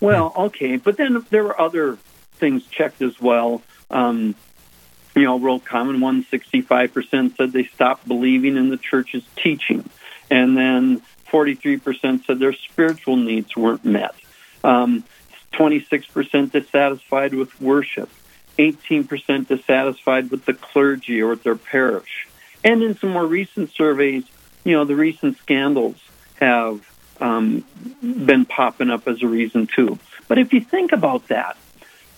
Well, 0.00 0.32
okay, 0.36 0.76
but 0.76 0.96
then 0.96 1.24
there 1.30 1.44
were 1.44 1.58
other 1.60 1.98
things 2.34 2.64
checked 2.66 3.00
as 3.02 3.20
well. 3.20 3.62
Um, 3.90 4.34
you 5.14 5.22
know, 5.22 5.38
real 5.38 5.60
common 5.60 6.00
one, 6.00 6.24
65% 6.24 7.36
said 7.36 7.52
they 7.52 7.64
stopped 7.64 8.06
believing 8.06 8.56
in 8.56 8.68
the 8.68 8.76
church's 8.76 9.24
teaching. 9.36 9.88
And 10.30 10.56
then 10.56 11.02
43% 11.30 12.26
said 12.26 12.38
their 12.38 12.52
spiritual 12.52 13.16
needs 13.16 13.56
weren't 13.56 13.84
met. 13.84 14.14
Um, 14.62 15.04
26% 15.52 16.50
dissatisfied 16.50 17.34
with 17.34 17.60
worship. 17.60 18.10
18% 18.58 19.48
dissatisfied 19.48 20.30
with 20.30 20.44
the 20.44 20.54
clergy 20.54 21.20
or 21.20 21.28
with 21.28 21.42
their 21.42 21.56
parish. 21.56 22.26
And 22.62 22.82
in 22.82 22.96
some 22.96 23.10
more 23.10 23.26
recent 23.26 23.72
surveys, 23.72 24.24
you 24.64 24.72
know, 24.72 24.84
the 24.84 24.96
recent 24.96 25.38
scandals 25.38 25.96
have 26.40 26.86
um, 27.20 27.64
been 28.00 28.44
popping 28.44 28.90
up 28.90 29.06
as 29.06 29.22
a 29.22 29.26
reason 29.26 29.66
too. 29.66 29.98
But 30.26 30.38
if 30.38 30.52
you 30.52 30.60
think 30.60 30.92
about 30.92 31.28
that, 31.28 31.56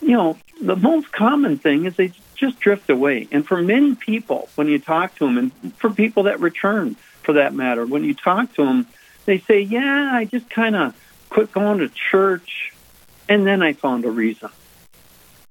you 0.01 0.13
know, 0.13 0.39
the 0.61 0.77
most 0.77 1.13
common 1.13 1.59
thing 1.59 1.85
is 1.85 1.97
they 1.97 2.13
just 2.35 2.61
drift 2.61 2.89
away. 2.89 3.29
And 3.31 3.47
for 3.47 3.61
many 3.61 3.95
people, 3.95 4.49
when 4.55 4.69
you 4.69 4.79
talk 4.79 5.15
to 5.17 5.27
them, 5.27 5.39
and 5.39 5.75
for 5.77 5.91
people 5.91 6.25
that 6.25 6.41
return 6.41 6.95
for 7.23 7.35
that 7.35 7.53
matter, 7.55 7.85
when 7.85 8.05
you 8.05 8.15
talk 8.15 8.55
to 8.55 8.65
them, 8.65 8.87
they 9.25 9.39
say, 9.41 9.61
Yeah, 9.61 10.11
I 10.13 10.25
just 10.25 10.49
kind 10.49 10.77
of 10.77 10.95
quit 11.29 11.53
going 11.53 11.79
to 11.79 11.89
church 11.89 12.73
and 13.29 13.47
then 13.47 13.63
I 13.63 13.73
found 13.73 14.05
a 14.05 14.11
reason. 14.11 14.51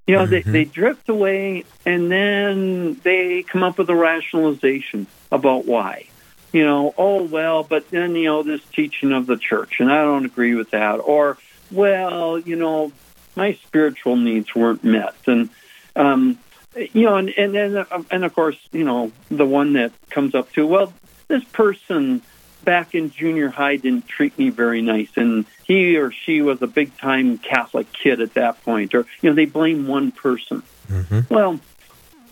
You 0.08 0.16
know, 0.16 0.26
mm-hmm. 0.26 0.52
they, 0.52 0.64
they 0.64 0.66
drift 0.66 1.10
away 1.10 1.66
and 1.86 2.12
then 2.12 3.00
they 3.04 3.44
come 3.44 3.64
up 3.64 3.78
with 3.78 3.90
a 3.90 3.96
rationalization 3.96 5.08
about 5.32 5.66
why. 5.66 6.08
You 6.56 6.66
know, 6.66 6.94
oh, 6.98 7.22
well, 7.22 7.64
but 7.64 7.90
then, 7.90 8.16
you 8.16 8.30
know, 8.30 8.42
this 8.42 8.62
teaching 8.74 9.12
of 9.12 9.28
the 9.28 9.36
church, 9.36 9.82
and 9.82 9.92
I 9.92 10.04
don't 10.04 10.24
agree 10.24 10.56
with 10.56 10.72
that. 10.72 11.02
Or, 11.02 11.38
well, 11.70 12.40
you 12.40 12.56
know, 12.56 12.94
my 13.36 13.56
spiritual 13.56 14.16
needs 14.16 14.56
weren't 14.56 14.82
met. 14.82 15.16
And, 15.28 15.50
um, 15.98 16.40
you 16.74 17.04
know, 17.04 17.18
and, 17.18 17.28
and, 17.28 17.58
and, 17.58 18.06
and 18.10 18.24
of 18.24 18.34
course, 18.34 18.58
you 18.72 18.86
know, 18.86 19.12
the 19.28 19.46
one 19.46 19.74
that 19.74 19.92
comes 20.10 20.34
up 20.34 20.50
to, 20.54 20.66
well, 20.66 20.94
this 21.28 21.44
person 21.44 22.22
back 22.64 22.96
in 22.96 23.12
junior 23.12 23.50
high 23.50 23.76
didn't 23.76 24.08
treat 24.08 24.40
me 24.40 24.50
very 24.50 24.82
nice 24.82 25.10
and 25.18 25.46
he 25.66 25.98
or 25.98 26.14
she 26.14 26.42
was 26.42 26.60
a 26.64 26.68
big 26.68 26.98
time 26.98 27.38
catholic 27.38 27.86
kid 27.94 28.20
at 28.22 28.34
that 28.34 28.60
point 28.64 28.96
or 28.96 29.06
you 29.22 29.30
know 29.30 29.36
they 29.36 29.46
blame 29.46 29.86
one 29.86 30.12
person 30.12 30.64
mm-hmm. 30.88 31.32
well 31.32 31.60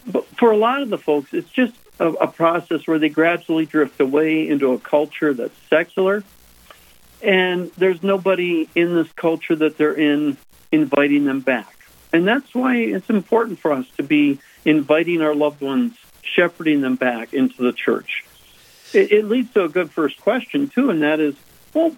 but 0.08 0.26
for 0.26 0.50
a 0.50 0.58
lot 0.58 0.82
of 0.82 0.90
the 0.90 0.98
folks 0.98 1.36
it's 1.36 1.52
just 1.52 1.76
a, 2.00 2.10
a 2.10 2.28
process 2.28 2.86
where 2.88 3.00
they 3.00 3.10
gradually 3.10 3.66
drift 3.66 4.00
away 4.00 4.48
into 4.48 4.74
a 4.74 4.80
culture 4.80 5.34
that's 5.34 5.58
secular 5.70 6.24
and 7.22 7.72
there's 7.78 8.04
nobody 8.04 8.68
in 8.76 8.96
this 8.96 9.12
culture 9.14 9.56
that 9.56 9.78
they're 9.78 9.94
in 9.94 10.38
inviting 10.72 11.26
them 11.26 11.40
back 11.40 11.76
and 12.12 12.28
that's 12.28 12.54
why 12.54 12.78
it's 12.78 13.10
important 13.10 13.60
for 13.60 13.72
us 13.72 13.86
to 13.98 14.04
be 14.04 14.40
inviting 14.66 15.22
our 15.22 15.36
loved 15.36 15.62
ones 15.62 15.94
shepherding 16.22 16.82
them 16.82 16.96
back 16.96 17.34
into 17.34 17.62
the 17.62 17.74
church 17.74 18.24
it, 18.94 19.12
it 19.12 19.26
leads 19.26 19.52
to 19.54 19.64
a 19.64 19.70
good 19.70 19.92
first 19.92 20.22
question 20.22 20.70
too, 20.70 20.90
and 20.90 21.02
that 21.02 21.20
is, 21.20 21.36
well, 21.74 21.96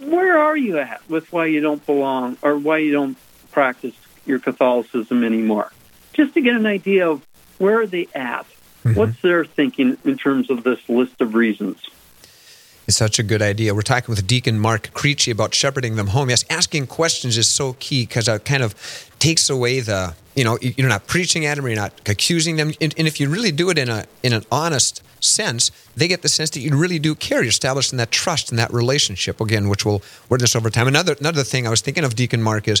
where 0.00 0.38
are 0.38 0.56
you 0.56 0.78
at 0.78 1.08
with 1.08 1.32
why 1.32 1.46
you 1.46 1.60
don't 1.60 1.84
belong 1.86 2.36
or 2.42 2.58
why 2.58 2.78
you 2.78 2.92
don't 2.92 3.16
practice 3.52 3.94
your 4.26 4.38
Catholicism 4.38 5.24
anymore? 5.24 5.72
Just 6.12 6.34
to 6.34 6.40
get 6.40 6.56
an 6.56 6.66
idea 6.66 7.08
of 7.08 7.24
where 7.58 7.80
are 7.80 7.86
they 7.86 8.08
at? 8.14 8.46
Mm-hmm. 8.84 8.98
What's 8.98 9.20
their 9.22 9.44
thinking 9.44 9.96
in 10.04 10.18
terms 10.18 10.50
of 10.50 10.62
this 10.62 10.88
list 10.88 11.20
of 11.20 11.34
reasons? 11.34 11.78
It's 12.86 12.98
such 12.98 13.18
a 13.18 13.22
good 13.22 13.40
idea. 13.40 13.74
We're 13.74 13.80
talking 13.80 14.14
with 14.14 14.26
Deacon 14.26 14.58
Mark 14.58 14.90
Krejci 14.92 15.32
about 15.32 15.54
shepherding 15.54 15.96
them 15.96 16.08
home. 16.08 16.28
Yes, 16.28 16.44
asking 16.50 16.86
questions 16.88 17.38
is 17.38 17.48
so 17.48 17.76
key 17.78 18.02
because 18.02 18.28
it 18.28 18.44
kind 18.44 18.62
of 18.62 18.74
takes 19.18 19.48
away 19.48 19.80
the, 19.80 20.14
you 20.36 20.44
know, 20.44 20.58
you're 20.60 20.88
not 20.88 21.06
preaching 21.06 21.46
at 21.46 21.56
them, 21.56 21.64
or 21.64 21.68
you're 21.68 21.80
not 21.80 21.98
accusing 22.06 22.56
them. 22.56 22.72
And, 22.82 22.94
and 22.98 23.08
if 23.08 23.20
you 23.20 23.30
really 23.30 23.52
do 23.52 23.70
it 23.70 23.78
in 23.78 23.88
a 23.88 24.04
in 24.22 24.34
an 24.34 24.44
honest 24.52 25.02
sense, 25.20 25.70
they 25.96 26.08
get 26.08 26.22
the 26.22 26.28
sense 26.28 26.50
that 26.50 26.60
you 26.60 26.76
really 26.76 26.98
do 26.98 27.14
care. 27.14 27.42
You're 27.42 27.50
establishing 27.50 27.96
that 27.98 28.10
trust 28.10 28.50
and 28.50 28.58
that 28.58 28.72
relationship 28.72 29.40
again, 29.40 29.68
which 29.68 29.84
will 29.84 30.02
work 30.28 30.40
this 30.40 30.56
over 30.56 30.70
time. 30.70 30.88
Another 30.88 31.14
another 31.18 31.44
thing 31.44 31.66
I 31.66 31.70
was 31.70 31.80
thinking 31.80 32.04
of, 32.04 32.14
Deacon 32.14 32.42
Mark, 32.42 32.68
is 32.68 32.80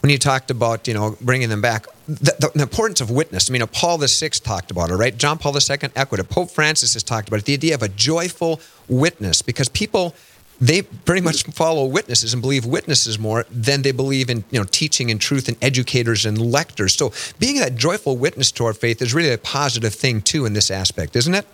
when 0.00 0.10
you 0.10 0.18
talked 0.18 0.50
about 0.50 0.86
you 0.88 0.94
know 0.94 1.16
bringing 1.20 1.48
them 1.48 1.60
back, 1.60 1.86
the, 2.06 2.34
the, 2.38 2.50
the 2.54 2.62
importance 2.62 3.00
of 3.00 3.10
witness. 3.10 3.50
I 3.50 3.52
mean, 3.52 3.66
Paul 3.68 3.98
the 3.98 4.08
Sixth 4.08 4.42
talked 4.42 4.70
about 4.70 4.90
it, 4.90 4.94
right? 4.94 5.16
John 5.16 5.38
Paul 5.38 5.54
II 5.56 5.90
echoed. 5.96 6.28
Pope 6.28 6.50
Francis 6.50 6.94
has 6.94 7.02
talked 7.02 7.28
about 7.28 7.40
it. 7.40 7.44
The 7.46 7.54
idea 7.54 7.74
of 7.74 7.82
a 7.82 7.88
joyful 7.88 8.60
witness, 8.88 9.42
because 9.42 9.68
people 9.68 10.14
they 10.62 10.82
pretty 10.82 11.20
much 11.20 11.42
follow 11.42 11.84
witnesses 11.86 12.32
and 12.32 12.40
believe 12.40 12.64
witnesses 12.64 13.18
more 13.18 13.44
than 13.50 13.82
they 13.82 13.90
believe 13.90 14.30
in 14.30 14.44
you 14.50 14.60
know 14.60 14.66
teaching 14.70 15.10
and 15.10 15.20
truth 15.20 15.48
and 15.48 15.56
educators 15.60 16.24
and 16.24 16.40
lectors. 16.40 16.94
So 16.94 17.12
being 17.40 17.58
that 17.58 17.74
joyful 17.74 18.16
witness 18.16 18.52
to 18.52 18.66
our 18.66 18.72
faith 18.72 19.02
is 19.02 19.12
really 19.12 19.32
a 19.32 19.38
positive 19.38 19.92
thing 19.92 20.22
too 20.22 20.46
in 20.46 20.52
this 20.52 20.70
aspect, 20.70 21.16
isn't 21.16 21.34
it? 21.34 21.46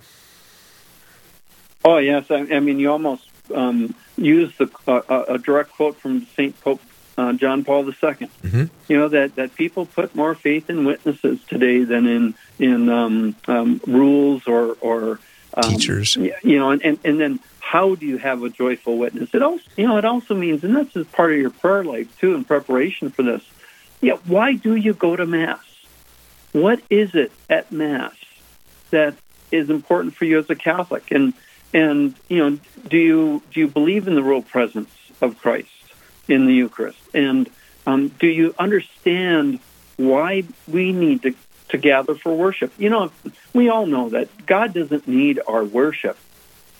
Oh 1.85 1.99
yes, 1.99 2.31
I, 2.31 2.41
I 2.55 2.61
mean 2.61 2.79
you 2.79 2.91
almost 2.91 3.29
um, 3.55 3.95
use 4.17 4.57
the 4.57 4.71
uh, 4.87 5.25
a 5.29 5.39
direct 5.39 5.73
quote 5.73 5.97
from 5.97 6.27
Saint 6.37 6.61
Pope 6.61 6.81
uh, 7.19 7.33
John 7.33 7.65
Paul 7.65 7.85
II. 7.87 7.93
Mm-hmm. 7.93 8.65
You 8.89 8.97
know 8.97 9.09
that 9.09 9.35
that 9.35 9.55
people 9.57 9.87
put 9.87 10.15
more 10.15 10.35
faith 10.35 10.71
in 10.71 10.85
witnesses 10.85 11.41
today 11.49 11.85
than 11.85 12.07
in 12.07 12.35
in 12.59 12.89
um, 12.89 13.37
um, 13.47 13.81
rules 13.87 14.47
or 14.47 14.77
or 14.81 15.21
um, 15.55 15.71
teachers. 15.71 16.17
You 16.17 16.59
know, 16.59 16.71
and, 16.71 16.83
and 16.83 16.99
and 17.05 17.21
then 17.21 17.41
how 17.61 17.97
do 17.97 18.07
you 18.07 18.19
have 18.19 18.43
a 18.45 18.49
joyful 18.49 18.97
witness? 18.97 19.35
It 19.35 19.43
also 19.43 19.65
you 19.77 19.87
know 19.87 19.99
it 19.99 20.05
also 20.05 20.35
means, 20.35 20.65
and 20.65 20.77
this 20.77 20.95
is 20.95 21.07
part 21.09 21.33
of 21.33 21.39
your 21.39 21.51
prayer 21.51 21.85
life 21.85 22.19
too, 22.19 22.35
in 22.35 22.45
preparation 22.45 23.11
for 23.11 23.23
this. 23.23 23.43
Yeah, 24.01 24.15
why 24.27 24.55
do 24.55 24.77
you 24.77 24.95
go 24.95 25.17
to 25.17 25.27
mass? 25.27 25.65
What 26.53 26.81
is 26.89 27.15
it 27.15 27.33
at 27.51 27.73
mass 27.73 28.15
that 28.91 29.15
is 29.51 29.71
important 29.71 30.15
for 30.15 30.25
you 30.25 30.39
as 30.39 30.49
a 30.49 30.55
Catholic? 30.55 31.11
And 31.11 31.35
and 31.73 32.15
you 32.29 32.39
know, 32.39 32.59
do 32.89 32.97
you 32.97 33.43
do 33.53 33.61
you 33.61 33.69
believe 33.69 34.09
in 34.09 34.15
the 34.15 34.23
real 34.23 34.43
presence 34.43 34.91
of 35.21 35.39
Christ 35.39 35.69
in 36.27 36.47
the 36.47 36.55
Eucharist? 36.55 36.99
And 37.15 37.49
um, 37.87 38.09
do 38.09 38.27
you 38.27 38.55
understand 38.59 39.61
why 39.97 40.45
we 40.67 40.93
need 40.93 41.23
to, 41.23 41.35
to 41.71 41.79
gather 41.79 42.15
for 42.15 42.35
worship? 42.35 42.73
You 42.79 42.91
know, 42.91 43.11
we 43.53 43.69
all 43.69 43.87
know 43.87 44.11
that 44.11 44.47
God 44.47 44.75
doesn't 44.75 45.09
need 45.09 45.41
our 45.47 45.65
worship, 45.65 46.17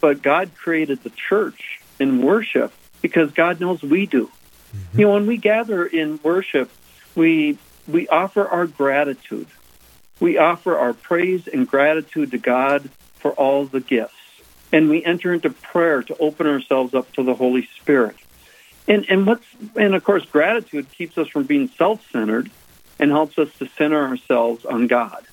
but 0.01 0.23
God 0.23 0.51
created 0.55 1.03
the 1.03 1.11
church 1.11 1.81
in 1.99 2.23
worship 2.23 2.73
because 3.03 3.33
God 3.33 3.61
knows 3.61 3.83
we 3.83 4.07
do. 4.07 4.27
Mm-hmm. 4.27 5.01
You 5.01 5.07
know, 5.07 5.13
when 5.15 5.27
we 5.27 5.37
gather 5.37 5.85
in 5.85 6.21
worship, 6.23 6.71
we 7.15 7.59
we 7.87 8.09
offer 8.09 8.47
our 8.47 8.67
gratitude. 8.67 9.47
We 10.21 10.37
offer 10.37 10.77
our 10.77 10.95
praise 10.95 11.47
and 11.47 11.69
gratitude 11.69 12.33
to 12.33 12.39
God 12.39 12.91
for 13.21 13.33
all 13.33 13.67
the 13.67 13.81
gifts 13.81 14.18
and 14.73 14.89
we 14.89 15.05
enter 15.05 15.33
into 15.33 15.51
prayer 15.51 16.03
to 16.03 16.17
open 16.19 16.47
ourselves 16.47 16.95
up 16.95 17.11
to 17.13 17.23
the 17.23 17.35
Holy 17.35 17.69
Spirit. 17.81 18.17
And 18.87 19.07
and 19.09 19.27
what's 19.27 19.47
and 19.77 19.95
of 19.95 20.05
course 20.05 20.25
gratitude 20.25 20.91
keeps 20.93 21.19
us 21.19 21.29
from 21.29 21.45
being 21.45 21.69
self-centered 21.69 22.51
and 22.99 23.11
helps 23.11 23.39
us 23.39 23.49
to 23.59 23.69
center 23.77 24.07
ourselves 24.07 24.65
on 24.65 24.87
God. 24.87 25.25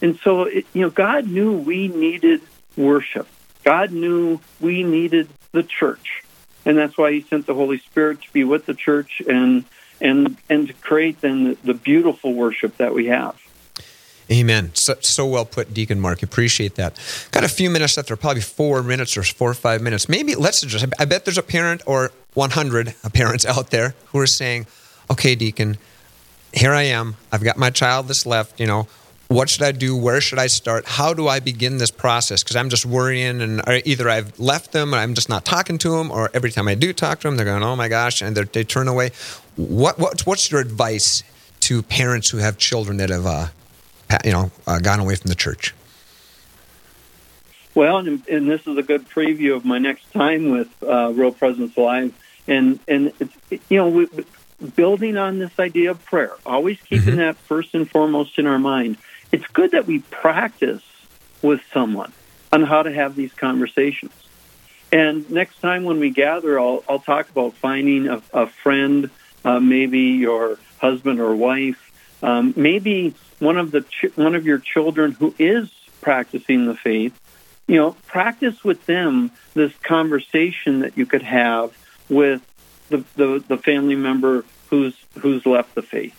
And 0.00 0.18
so 0.20 0.42
it, 0.42 0.66
you 0.72 0.82
know 0.82 0.90
God 0.90 1.26
knew 1.26 1.56
we 1.56 1.88
needed 1.88 2.42
worship. 2.76 3.26
God 3.64 3.92
knew 3.92 4.40
we 4.60 4.82
needed 4.82 5.28
the 5.52 5.62
church. 5.62 6.22
And 6.64 6.78
that's 6.78 6.96
why 6.96 7.12
he 7.12 7.22
sent 7.22 7.46
the 7.46 7.54
Holy 7.54 7.78
Spirit 7.78 8.22
to 8.22 8.32
be 8.32 8.44
with 8.44 8.66
the 8.66 8.74
church 8.74 9.22
and 9.26 9.64
and 10.00 10.36
and 10.50 10.68
to 10.68 10.74
create 10.74 11.20
then 11.20 11.44
the, 11.44 11.58
the 11.64 11.74
beautiful 11.74 12.34
worship 12.34 12.76
that 12.76 12.92
we 12.94 13.06
have. 13.06 13.40
Amen. 14.32 14.70
So, 14.74 14.94
so, 15.00 15.26
well 15.26 15.44
put, 15.44 15.74
Deacon 15.74 16.00
Mark. 16.00 16.22
Appreciate 16.22 16.76
that. 16.76 16.98
Got 17.32 17.44
a 17.44 17.48
few 17.48 17.68
minutes 17.68 17.96
left. 17.98 18.08
There 18.08 18.16
probably 18.16 18.40
four 18.40 18.82
minutes 18.82 19.16
or 19.16 19.22
four 19.22 19.50
or 19.50 19.54
five 19.54 19.82
minutes. 19.82 20.08
Maybe 20.08 20.34
let's 20.34 20.62
just, 20.62 20.86
I 20.98 21.04
bet 21.04 21.26
there's 21.26 21.36
a 21.36 21.42
parent 21.42 21.82
or 21.86 22.12
100 22.32 22.94
parents 23.12 23.44
out 23.44 23.70
there 23.70 23.94
who 24.06 24.18
are 24.18 24.26
saying, 24.26 24.66
okay, 25.10 25.34
Deacon, 25.34 25.76
here 26.54 26.72
I 26.72 26.84
am. 26.84 27.16
I've 27.30 27.44
got 27.44 27.58
my 27.58 27.68
child 27.68 28.08
that's 28.08 28.24
left. 28.24 28.58
You 28.58 28.66
know, 28.66 28.88
what 29.28 29.50
should 29.50 29.62
I 29.62 29.72
do? 29.72 29.96
Where 29.96 30.20
should 30.20 30.38
I 30.38 30.46
start? 30.46 30.86
How 30.86 31.12
do 31.12 31.28
I 31.28 31.40
begin 31.40 31.78
this 31.78 31.90
process? 31.90 32.42
Because 32.42 32.56
I'm 32.56 32.70
just 32.70 32.86
worrying, 32.86 33.40
and 33.40 33.62
either 33.84 34.08
I've 34.08 34.38
left 34.38 34.72
them, 34.72 34.94
or 34.94 34.98
I'm 34.98 35.14
just 35.14 35.28
not 35.28 35.44
talking 35.44 35.78
to 35.78 35.90
them, 35.90 36.10
or 36.10 36.30
every 36.34 36.50
time 36.50 36.68
I 36.68 36.74
do 36.74 36.92
talk 36.92 37.20
to 37.20 37.28
them, 37.28 37.36
they're 37.36 37.46
going, 37.46 37.62
"Oh 37.62 37.76
my 37.76 37.88
gosh," 37.88 38.20
and 38.20 38.36
they 38.36 38.64
turn 38.64 38.88
away. 38.88 39.10
What, 39.56 39.98
what 39.98 40.26
what's 40.26 40.50
your 40.50 40.60
advice 40.60 41.22
to 41.60 41.82
parents 41.82 42.28
who 42.30 42.38
have 42.38 42.58
children 42.58 42.98
that 42.98 43.10
have 43.10 43.26
uh, 43.26 43.46
you 44.24 44.32
know, 44.32 44.50
uh, 44.66 44.78
gone 44.78 45.00
away 45.00 45.16
from 45.16 45.28
the 45.28 45.34
church? 45.34 45.74
Well, 47.74 47.98
and, 47.98 48.26
and, 48.28 48.50
this 48.50 48.66
is 48.66 48.76
a 48.76 48.82
good 48.82 49.08
preview 49.08 49.56
of 49.56 49.64
my 49.64 49.78
next 49.78 50.12
time 50.12 50.50
with 50.50 50.68
uh, 50.82 51.10
Real 51.14 51.32
Presence 51.32 51.76
Live, 51.76 52.14
and 52.46 52.78
and 52.86 53.12
it's 53.18 53.34
you 53.70 53.78
know 53.78 53.88
we, 53.88 54.08
building 54.76 55.16
on 55.16 55.38
this 55.38 55.58
idea 55.58 55.90
of 55.90 56.04
prayer, 56.04 56.32
always 56.44 56.80
keeping 56.82 57.08
mm-hmm. 57.08 57.16
that 57.18 57.36
first 57.36 57.74
and 57.74 57.90
foremost 57.90 58.38
in 58.38 58.46
our 58.46 58.58
mind. 58.58 58.98
It's 59.30 59.46
good 59.48 59.70
that 59.70 59.86
we 59.86 60.00
practice 60.00 60.82
with 61.40 61.62
someone 61.72 62.12
on 62.52 62.62
how 62.62 62.82
to 62.82 62.92
have 62.92 63.16
these 63.16 63.32
conversations. 63.32 64.12
And 64.92 65.28
next 65.30 65.60
time 65.60 65.84
when 65.84 65.98
we 65.98 66.10
gather, 66.10 66.60
I'll, 66.60 66.84
I'll 66.86 66.98
talk 66.98 67.30
about 67.30 67.54
finding 67.54 68.08
a, 68.08 68.22
a 68.34 68.46
friend, 68.46 69.10
uh, 69.42 69.58
maybe 69.58 70.00
your 70.00 70.58
husband 70.78 71.18
or 71.18 71.34
wife, 71.34 71.90
um, 72.22 72.52
maybe 72.56 73.14
one 73.42 73.58
of 73.58 73.72
the 73.72 73.80
ch- 73.82 74.16
one 74.16 74.36
of 74.36 74.46
your 74.46 74.58
children 74.58 75.12
who 75.12 75.34
is 75.38 75.68
practicing 76.00 76.66
the 76.66 76.74
faith. 76.74 77.18
You 77.66 77.76
know, 77.76 77.96
practice 78.06 78.62
with 78.62 78.86
them 78.86 79.32
this 79.54 79.72
conversation 79.82 80.80
that 80.80 80.96
you 80.96 81.06
could 81.06 81.22
have 81.22 81.76
with 82.08 82.40
the, 82.88 83.04
the, 83.16 83.44
the 83.46 83.56
family 83.56 83.96
member 83.96 84.44
who's 84.70 84.94
who's 85.18 85.44
left 85.44 85.74
the 85.74 85.82
faith. 85.82 86.16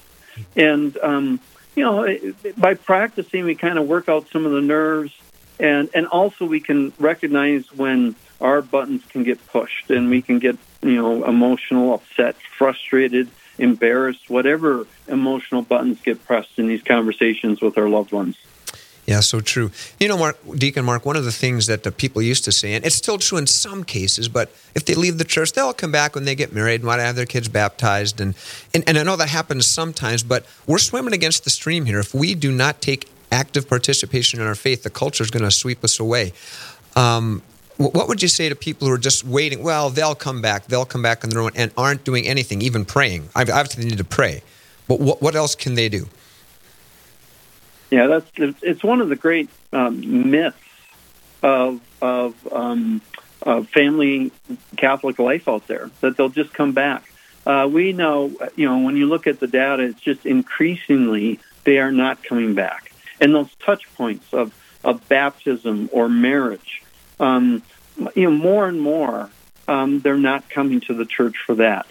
And 0.55 0.97
um, 1.01 1.39
you 1.75 1.83
know, 1.83 2.33
by 2.57 2.73
practicing, 2.73 3.45
we 3.45 3.55
kind 3.55 3.79
of 3.79 3.87
work 3.87 4.09
out 4.09 4.27
some 4.29 4.45
of 4.45 4.51
the 4.51 4.61
nerves, 4.61 5.13
and 5.59 5.89
and 5.93 6.07
also 6.07 6.45
we 6.45 6.59
can 6.59 6.91
recognize 6.99 7.71
when 7.71 8.15
our 8.41 8.61
buttons 8.61 9.03
can 9.09 9.23
get 9.23 9.45
pushed, 9.47 9.89
and 9.89 10.09
we 10.09 10.21
can 10.21 10.39
get 10.39 10.57
you 10.81 10.95
know 10.95 11.23
emotional, 11.23 11.93
upset, 11.93 12.35
frustrated, 12.57 13.29
embarrassed, 13.57 14.29
whatever 14.29 14.87
emotional 15.07 15.61
buttons 15.61 15.99
get 16.01 16.23
pressed 16.25 16.57
in 16.57 16.67
these 16.67 16.83
conversations 16.83 17.61
with 17.61 17.77
our 17.77 17.89
loved 17.89 18.11
ones. 18.11 18.37
Yeah, 19.05 19.19
so 19.19 19.41
true. 19.41 19.69
You 19.99 20.07
know, 20.07 20.17
Mark, 20.17 20.37
Deacon 20.55 20.85
Mark, 20.85 21.05
one 21.05 21.17
of 21.17 21.25
the 21.25 21.31
things 21.31 21.67
that 21.67 21.83
the 21.83 21.91
people 21.91 22.21
used 22.21 22.45
to 22.45 22.53
say, 22.53 22.73
and 22.73 22.85
it's 22.85 22.95
still 22.95 23.17
true 23.17 23.37
in 23.37 23.47
some 23.47 23.83
cases, 23.83 24.29
but 24.29 24.49
if 24.75 24.85
they 24.85 24.95
leave 24.95 25.17
the 25.17 25.25
church, 25.25 25.51
they'll 25.51 25.73
come 25.73 25.91
back 25.91 26.15
when 26.15 26.23
they 26.23 26.35
get 26.35 26.53
married 26.53 26.75
and 26.75 26.85
want 26.85 26.99
to 26.99 27.03
have 27.03 27.17
their 27.17 27.25
kids 27.25 27.49
baptized. 27.49 28.21
And, 28.21 28.33
and, 28.73 28.83
and 28.87 28.97
I 28.97 29.03
know 29.03 29.17
that 29.17 29.27
happens 29.27 29.67
sometimes, 29.67 30.23
but 30.23 30.45
we're 30.65 30.77
swimming 30.77 31.13
against 31.13 31.43
the 31.43 31.49
stream 31.49 31.85
here. 31.85 31.99
If 31.99 32.13
we 32.13 32.33
do 32.33 32.51
not 32.51 32.81
take 32.81 33.09
active 33.29 33.67
participation 33.67 34.39
in 34.39 34.47
our 34.47 34.55
faith, 34.55 34.83
the 34.83 34.89
culture 34.89 35.23
is 35.23 35.31
going 35.31 35.43
to 35.43 35.51
sweep 35.51 35.83
us 35.83 35.99
away. 35.99 36.31
Um, 36.95 37.41
what 37.91 38.07
would 38.07 38.21
you 38.21 38.27
say 38.27 38.49
to 38.49 38.55
people 38.55 38.87
who 38.87 38.93
are 38.93 38.97
just 38.99 39.23
waiting? 39.23 39.63
Well, 39.63 39.89
they'll 39.89 40.15
come 40.15 40.41
back. 40.41 40.67
They'll 40.67 40.85
come 40.85 41.01
back 41.01 41.23
on 41.23 41.29
their 41.29 41.41
own 41.41 41.51
and 41.55 41.71
aren't 41.77 42.03
doing 42.03 42.27
anything, 42.27 42.61
even 42.61 42.85
praying. 42.85 43.29
Obviously, 43.35 43.83
they 43.83 43.89
need 43.89 43.97
to 43.97 44.03
pray. 44.03 44.43
But 44.87 44.99
what, 44.99 45.21
what 45.21 45.35
else 45.35 45.55
can 45.55 45.75
they 45.75 45.89
do? 45.89 46.07
Yeah, 47.89 48.07
that's 48.07 48.29
it's 48.63 48.83
one 48.83 49.01
of 49.01 49.09
the 49.09 49.15
great 49.15 49.49
um, 49.71 50.31
myths 50.31 50.57
of 51.43 51.79
of, 52.01 52.35
um, 52.51 53.01
of 53.41 53.69
family 53.69 54.31
Catholic 54.77 55.19
life 55.19 55.47
out 55.47 55.67
there 55.67 55.91
that 56.01 56.17
they'll 56.17 56.29
just 56.29 56.53
come 56.53 56.71
back. 56.71 57.09
Uh, 57.45 57.69
we 57.71 57.93
know, 57.93 58.31
you 58.55 58.67
know, 58.67 58.79
when 58.79 58.95
you 58.97 59.05
look 59.05 59.27
at 59.27 59.39
the 59.39 59.47
data, 59.47 59.83
it's 59.83 59.99
just 59.99 60.25
increasingly 60.25 61.39
they 61.65 61.77
are 61.77 61.91
not 61.91 62.23
coming 62.23 62.55
back. 62.55 62.93
And 63.21 63.33
those 63.35 63.53
touch 63.59 63.83
points 63.95 64.33
of 64.33 64.53
of 64.83 65.07
baptism 65.07 65.89
or 65.93 66.09
marriage, 66.09 66.81
um, 67.19 67.61
you 68.15 68.29
know, 68.29 68.31
more 68.31 68.67
and 68.67 68.79
more 68.79 69.29
um, 69.67 69.99
they're 69.99 70.17
not 70.17 70.49
coming 70.49 70.81
to 70.81 70.93
the 70.93 71.05
church 71.05 71.35
for 71.45 71.55
that. 71.55 71.87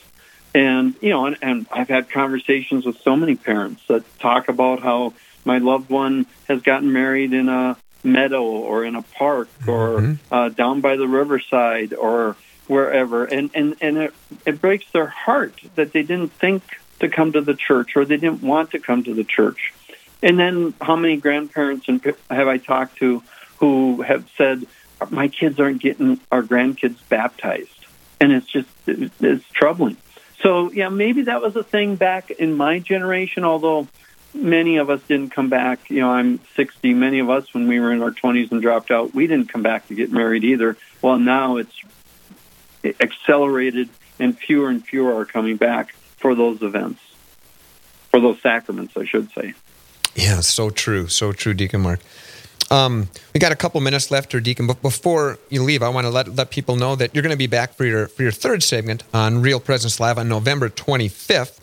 And 0.55 0.95
you 1.01 1.11
know, 1.11 1.27
and, 1.27 1.37
and 1.41 1.67
I've 1.73 1.89
had 1.89 2.11
conversations 2.11 2.85
with 2.85 3.01
so 3.01 3.17
many 3.17 3.37
parents 3.37 3.83
that 3.89 4.05
talk 4.19 4.49
about 4.49 4.81
how 4.81 5.15
my 5.45 5.59
loved 5.59 5.89
one 5.89 6.27
has 6.47 6.61
gotten 6.63 6.93
married 6.93 7.33
in 7.33 7.49
a 7.49 7.77
meadow 8.05 8.45
or 8.45 8.85
in 8.85 8.95
a 8.95 9.03
park 9.03 9.49
or 9.67 10.01
mm-hmm. 10.01 10.35
uh, 10.35 10.49
down 10.51 10.81
by 10.81 10.97
the 10.97 11.09
riverside 11.09 11.95
or 11.95 12.37
wherever, 12.67 13.25
and 13.25 13.51
and 13.55 13.77
and 13.81 13.97
it, 13.97 14.15
it 14.45 14.61
breaks 14.61 14.85
their 14.93 15.07
heart 15.07 15.59
that 15.75 15.93
they 15.93 16.03
didn't 16.03 16.33
think 16.33 16.63
to 17.01 17.09
come 17.09 17.33
to 17.33 17.41
the 17.41 17.55
church 17.55 17.97
or 17.97 18.05
they 18.05 18.17
didn't 18.17 18.43
want 18.43 18.73
to 18.73 18.79
come 18.79 19.03
to 19.05 19.15
the 19.15 19.25
church. 19.25 19.73
And 20.23 20.39
then 20.39 20.75
how 20.81 20.97
many 20.97 21.17
grandparents 21.17 21.89
and 21.89 22.01
have 22.31 22.47
I 22.47 22.59
talked 22.59 22.99
to 22.99 23.23
who 23.57 24.03
have 24.03 24.29
said 24.37 24.67
my 25.11 25.29
kids 25.29 25.59
aren't 25.61 25.81
getting 25.81 26.21
our 26.31 26.43
grandkids 26.43 26.97
baptized, 27.09 27.87
and 28.21 28.33
it's 28.33 28.47
just 28.47 28.69
it's 28.87 29.49
troubling. 29.51 29.97
So 30.43 30.71
yeah, 30.71 30.89
maybe 30.89 31.23
that 31.23 31.41
was 31.41 31.57
a 31.57 31.63
thing 31.63 31.97
back 31.97 32.31
in 32.31 32.55
my 32.57 32.79
generation, 32.79 33.45
although 33.45 33.89
many 34.35 34.79
of 34.79 34.91
us 34.91 35.01
didn't 35.03 35.31
come 35.31 35.49
back. 35.49 35.91
You 35.91 36.01
know, 36.01 36.11
I'm 36.11 36.41
60. 36.57 36.95
Many 36.95 37.21
of 37.21 37.31
us, 37.31 37.53
when 37.55 37.69
we 37.69 37.81
were 37.81 37.93
in 37.93 38.03
our 38.03 38.11
20s 38.11 38.51
and 38.51 38.61
dropped 38.61 38.91
out, 38.91 39.15
we 39.15 39.27
didn't 39.27 39.49
come 39.49 39.63
back 39.63 39.89
to 39.89 39.95
get 39.95 40.11
married 40.11 40.45
either. 40.45 40.77
Well, 41.01 41.19
now 41.19 41.57
it's 41.57 41.75
accelerated, 43.01 43.89
and 44.19 44.37
fewer 44.37 44.69
and 44.69 44.85
fewer 44.85 45.17
are 45.17 45.25
coming 45.25 45.57
back 45.57 45.95
for 46.17 46.35
those 46.35 46.63
events, 46.63 47.01
for 48.11 48.21
those 48.21 48.41
sacraments, 48.41 48.97
I 48.97 49.05
should 49.05 49.31
say. 49.33 49.55
Yeah, 50.15 50.41
so 50.41 50.71
true. 50.71 51.09
So 51.09 51.33
true, 51.33 51.55
Deacon 51.55 51.81
Mark. 51.81 52.01
Um, 52.73 53.09
we 53.35 53.39
got 53.39 53.53
a 53.53 53.57
couple 53.57 53.81
minutes 53.81 54.11
left, 54.11 54.35
or 54.35 54.41
Deacon. 54.41 54.67
But 54.67 54.81
before 54.81 55.39
you 55.51 55.63
leave, 55.63 55.83
I 55.83 55.91
want 55.91 56.07
to 56.07 56.11
let 56.11 56.35
let 56.35 56.51
people 56.51 56.77
know 56.77 56.97
that 56.97 57.15
you're 57.15 57.23
going 57.23 57.31
to 57.31 57.37
be 57.37 57.47
back 57.47 57.75
for 57.75 57.85
your 57.85 58.09
for 58.09 58.23
your 58.23 58.33
third 58.33 58.63
segment 58.63 59.05
on 59.13 59.43
Real 59.43 59.61
Presence 59.61 60.01
Live 60.01 60.19
on 60.19 60.29
November 60.29 60.69
25th 60.69 61.61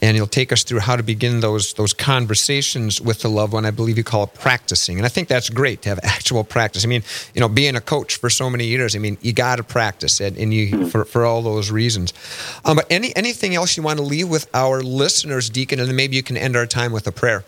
and 0.00 0.16
you'll 0.16 0.26
take 0.26 0.52
us 0.52 0.62
through 0.62 0.80
how 0.80 0.96
to 0.96 1.02
begin 1.02 1.40
those 1.40 1.74
those 1.74 1.92
conversations 1.92 3.00
with 3.00 3.20
the 3.20 3.28
loved 3.28 3.52
one. 3.52 3.66
I 3.66 3.70
believe 3.70 3.98
you 3.98 4.04
call 4.04 4.24
it 4.24 4.34
practicing, 4.34 4.96
and 4.98 5.06
I 5.06 5.08
think 5.08 5.28
that's 5.28 5.50
great 5.50 5.82
to 5.82 5.88
have 5.88 6.00
actual 6.02 6.44
practice. 6.44 6.84
I 6.84 6.88
mean, 6.88 7.02
you 7.34 7.40
know, 7.40 7.48
being 7.48 7.76
a 7.76 7.80
coach 7.80 8.16
for 8.16 8.30
so 8.30 8.48
many 8.48 8.66
years, 8.66 8.94
I 8.94 8.98
mean, 8.98 9.18
you 9.20 9.32
got 9.32 9.56
to 9.56 9.64
practice 9.64 10.20
it, 10.20 10.38
and 10.38 10.54
you 10.54 10.88
for, 10.88 11.04
for 11.04 11.24
all 11.24 11.42
those 11.42 11.70
reasons. 11.70 12.12
Um, 12.64 12.76
but 12.76 12.86
any 12.90 13.14
anything 13.16 13.54
else 13.54 13.76
you 13.76 13.82
want 13.82 13.98
to 13.98 14.04
leave 14.04 14.28
with 14.28 14.48
our 14.54 14.82
listeners, 14.82 15.50
Deacon, 15.50 15.80
and 15.80 15.88
then 15.88 15.96
maybe 15.96 16.16
you 16.16 16.22
can 16.22 16.36
end 16.36 16.56
our 16.56 16.66
time 16.66 16.92
with 16.92 17.06
a 17.06 17.12
prayer. 17.12 17.44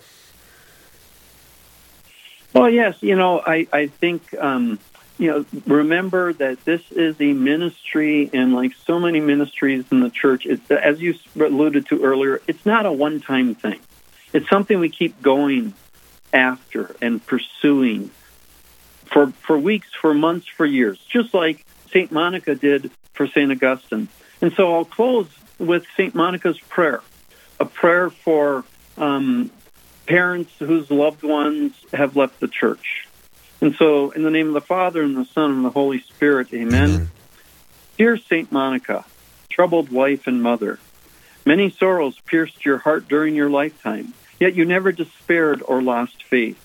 Well, 2.53 2.69
yes, 2.69 2.97
you 3.01 3.17
know, 3.17 3.41
I 3.45 3.67
I 3.73 3.87
think. 3.87 4.35
Um, 4.35 4.79
you 5.19 5.31
know, 5.31 5.45
remember 5.67 6.33
that 6.33 6.65
this 6.65 6.81
is 6.91 7.15
a 7.21 7.35
ministry, 7.35 8.31
and 8.33 8.55
like 8.55 8.73
so 8.87 8.99
many 8.99 9.21
ministries 9.21 9.85
in 9.93 10.01
the 10.01 10.09
church, 10.09 10.47
it's, 10.47 10.71
as 10.71 10.99
you 10.99 11.15
alluded 11.37 11.89
to 11.89 12.03
earlier, 12.03 12.41
it's 12.47 12.65
not 12.65 12.87
a 12.87 12.93
one 12.93 13.21
time 13.21 13.55
thing. 13.55 13.79
It's 14.33 14.49
something 14.49 14.81
we 14.81 14.89
keep 14.89 15.21
going 15.21 15.75
after 16.33 16.97
and 17.03 17.25
pursuing 17.25 18.11
for, 19.13 19.27
for 19.47 19.59
weeks, 19.59 19.89
for 20.01 20.15
months, 20.15 20.47
for 20.49 20.65
years, 20.65 20.99
just 21.11 21.35
like 21.35 21.67
St. 21.91 22.11
Monica 22.11 22.55
did 22.55 22.91
for 23.13 23.27
St. 23.27 23.51
Augustine. 23.51 24.09
And 24.41 24.53
so 24.55 24.75
I'll 24.75 24.85
close 24.87 25.29
with 25.59 25.85
St. 25.97 26.15
Monica's 26.15 26.59
prayer, 26.59 27.03
a 27.59 27.67
prayer 27.67 28.09
for 28.09 28.65
um, 28.97 29.51
parents 30.11 30.51
whose 30.59 30.91
loved 30.91 31.23
ones 31.23 31.73
have 31.93 32.17
left 32.17 32.41
the 32.41 32.49
church. 32.49 33.07
And 33.61 33.77
so, 33.77 34.11
in 34.11 34.25
the 34.25 34.31
name 34.31 34.49
of 34.49 34.55
the 34.55 34.61
Father, 34.61 35.03
and 35.03 35.17
the 35.17 35.25
Son, 35.25 35.53
and 35.53 35.65
the 35.65 35.71
Holy 35.71 36.01
Spirit, 36.01 36.53
amen. 36.53 36.91
amen. 36.91 37.11
Dear 37.97 38.17
St. 38.17 38.51
Monica, 38.51 39.05
troubled 39.51 39.93
wife 39.93 40.27
and 40.27 40.43
mother, 40.43 40.81
many 41.47 41.71
sorrows 41.71 42.19
pierced 42.27 42.65
your 42.65 42.79
heart 42.79 43.07
during 43.07 43.37
your 43.37 43.51
lifetime, 43.51 44.13
yet 44.41 44.57
you 44.57 44.65
never 44.65 44.91
despaired 44.91 45.63
or 45.65 45.81
lost 45.81 46.25
faith. 46.25 46.59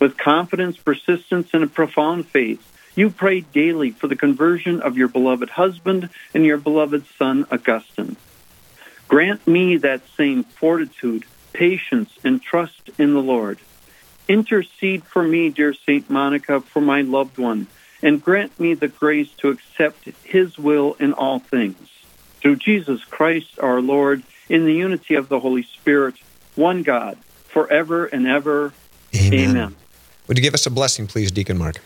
With 0.00 0.16
confidence, 0.16 0.78
persistence, 0.78 1.50
and 1.52 1.64
a 1.64 1.66
profound 1.66 2.26
faith, 2.26 2.66
you 2.96 3.10
prayed 3.10 3.52
daily 3.52 3.90
for 3.90 4.08
the 4.08 4.16
conversion 4.16 4.80
of 4.80 4.96
your 4.96 5.08
beloved 5.08 5.50
husband 5.50 6.08
and 6.32 6.46
your 6.46 6.56
beloved 6.56 7.04
son, 7.18 7.44
Augustine. 7.50 8.16
Grant 9.08 9.46
me 9.46 9.76
that 9.76 10.00
same 10.16 10.44
fortitude, 10.44 11.26
patience, 11.52 12.10
and 12.24 12.42
trust 12.42 12.90
in 12.98 13.14
the 13.14 13.22
Lord 13.22 13.58
Intercede 14.28 15.04
for 15.04 15.22
me, 15.22 15.50
dear 15.50 15.74
Saint 15.74 16.08
Monica, 16.08 16.60
for 16.60 16.80
my 16.80 17.02
loved 17.02 17.38
one, 17.38 17.66
and 18.02 18.22
grant 18.22 18.58
me 18.58 18.74
the 18.74 18.88
grace 18.88 19.28
to 19.38 19.48
accept 19.48 20.08
his 20.24 20.56
will 20.56 20.96
in 21.00 21.12
all 21.12 21.40
things. 21.40 21.88
Through 22.40 22.56
Jesus 22.56 23.04
Christ 23.04 23.58
our 23.60 23.80
Lord, 23.80 24.22
in 24.48 24.64
the 24.64 24.74
unity 24.74 25.14
of 25.14 25.28
the 25.28 25.40
Holy 25.40 25.64
Spirit, 25.64 26.14
one 26.54 26.82
God, 26.82 27.18
forever 27.48 28.06
and 28.06 28.26
ever. 28.26 28.72
Amen. 29.14 29.50
Amen. 29.50 29.76
Would 30.28 30.38
you 30.38 30.42
give 30.42 30.54
us 30.54 30.66
a 30.66 30.70
blessing, 30.70 31.06
please, 31.06 31.30
Deacon 31.30 31.58
Mark? 31.58 31.76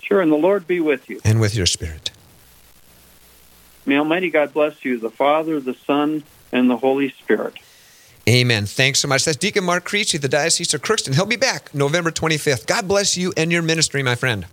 Sure, 0.00 0.20
and 0.20 0.32
the 0.32 0.36
Lord 0.36 0.66
be 0.66 0.80
with 0.80 1.08
you. 1.10 1.20
And 1.24 1.40
with 1.40 1.54
your 1.54 1.66
spirit. 1.66 2.10
May 3.84 3.98
Almighty 3.98 4.30
God 4.30 4.52
bless 4.52 4.84
you, 4.84 4.98
the 4.98 5.10
Father, 5.10 5.60
the 5.60 5.74
Son, 5.86 6.24
and 6.52 6.70
the 6.70 6.76
Holy 6.76 7.10
Spirit. 7.10 7.54
Amen. 8.28 8.66
Thanks 8.66 8.98
so 8.98 9.08
much. 9.08 9.24
That's 9.24 9.38
Deacon 9.38 9.64
Mark 9.64 9.88
Krejci, 9.88 10.20
the 10.20 10.28
Diocese 10.28 10.74
of 10.74 10.82
Crookston. 10.82 11.14
He'll 11.14 11.24
be 11.24 11.36
back 11.36 11.74
November 11.74 12.10
25th. 12.10 12.66
God 12.66 12.86
bless 12.86 13.16
you 13.16 13.32
and 13.36 13.50
your 13.50 13.62
ministry, 13.62 14.02
my 14.02 14.14
friend. 14.14 14.46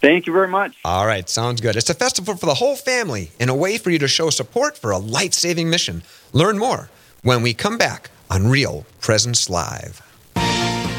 Thank 0.00 0.26
you 0.26 0.32
very 0.32 0.48
much. 0.48 0.76
All 0.84 1.04
right, 1.04 1.28
sounds 1.28 1.60
good. 1.60 1.76
It's 1.76 1.90
a 1.90 1.94
festival 1.94 2.36
for 2.36 2.46
the 2.46 2.54
whole 2.54 2.76
family 2.76 3.32
and 3.40 3.50
a 3.50 3.54
way 3.54 3.76
for 3.76 3.90
you 3.90 3.98
to 3.98 4.08
show 4.08 4.30
support 4.30 4.78
for 4.78 4.92
a 4.92 4.98
life 4.98 5.34
saving 5.34 5.68
mission. 5.68 6.02
Learn 6.32 6.58
more 6.58 6.88
when 7.22 7.42
we 7.42 7.52
come 7.52 7.76
back 7.76 8.10
on 8.30 8.46
Real 8.46 8.86
Presence 9.00 9.50
Live. 9.50 10.00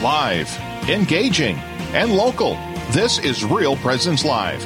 Live 0.04 0.50
engaging, 0.90 1.56
and 1.94 2.16
local. 2.16 2.58
This 2.92 3.20
is 3.20 3.44
Real 3.44 3.76
Presence 3.78 4.26
Live, 4.26 4.66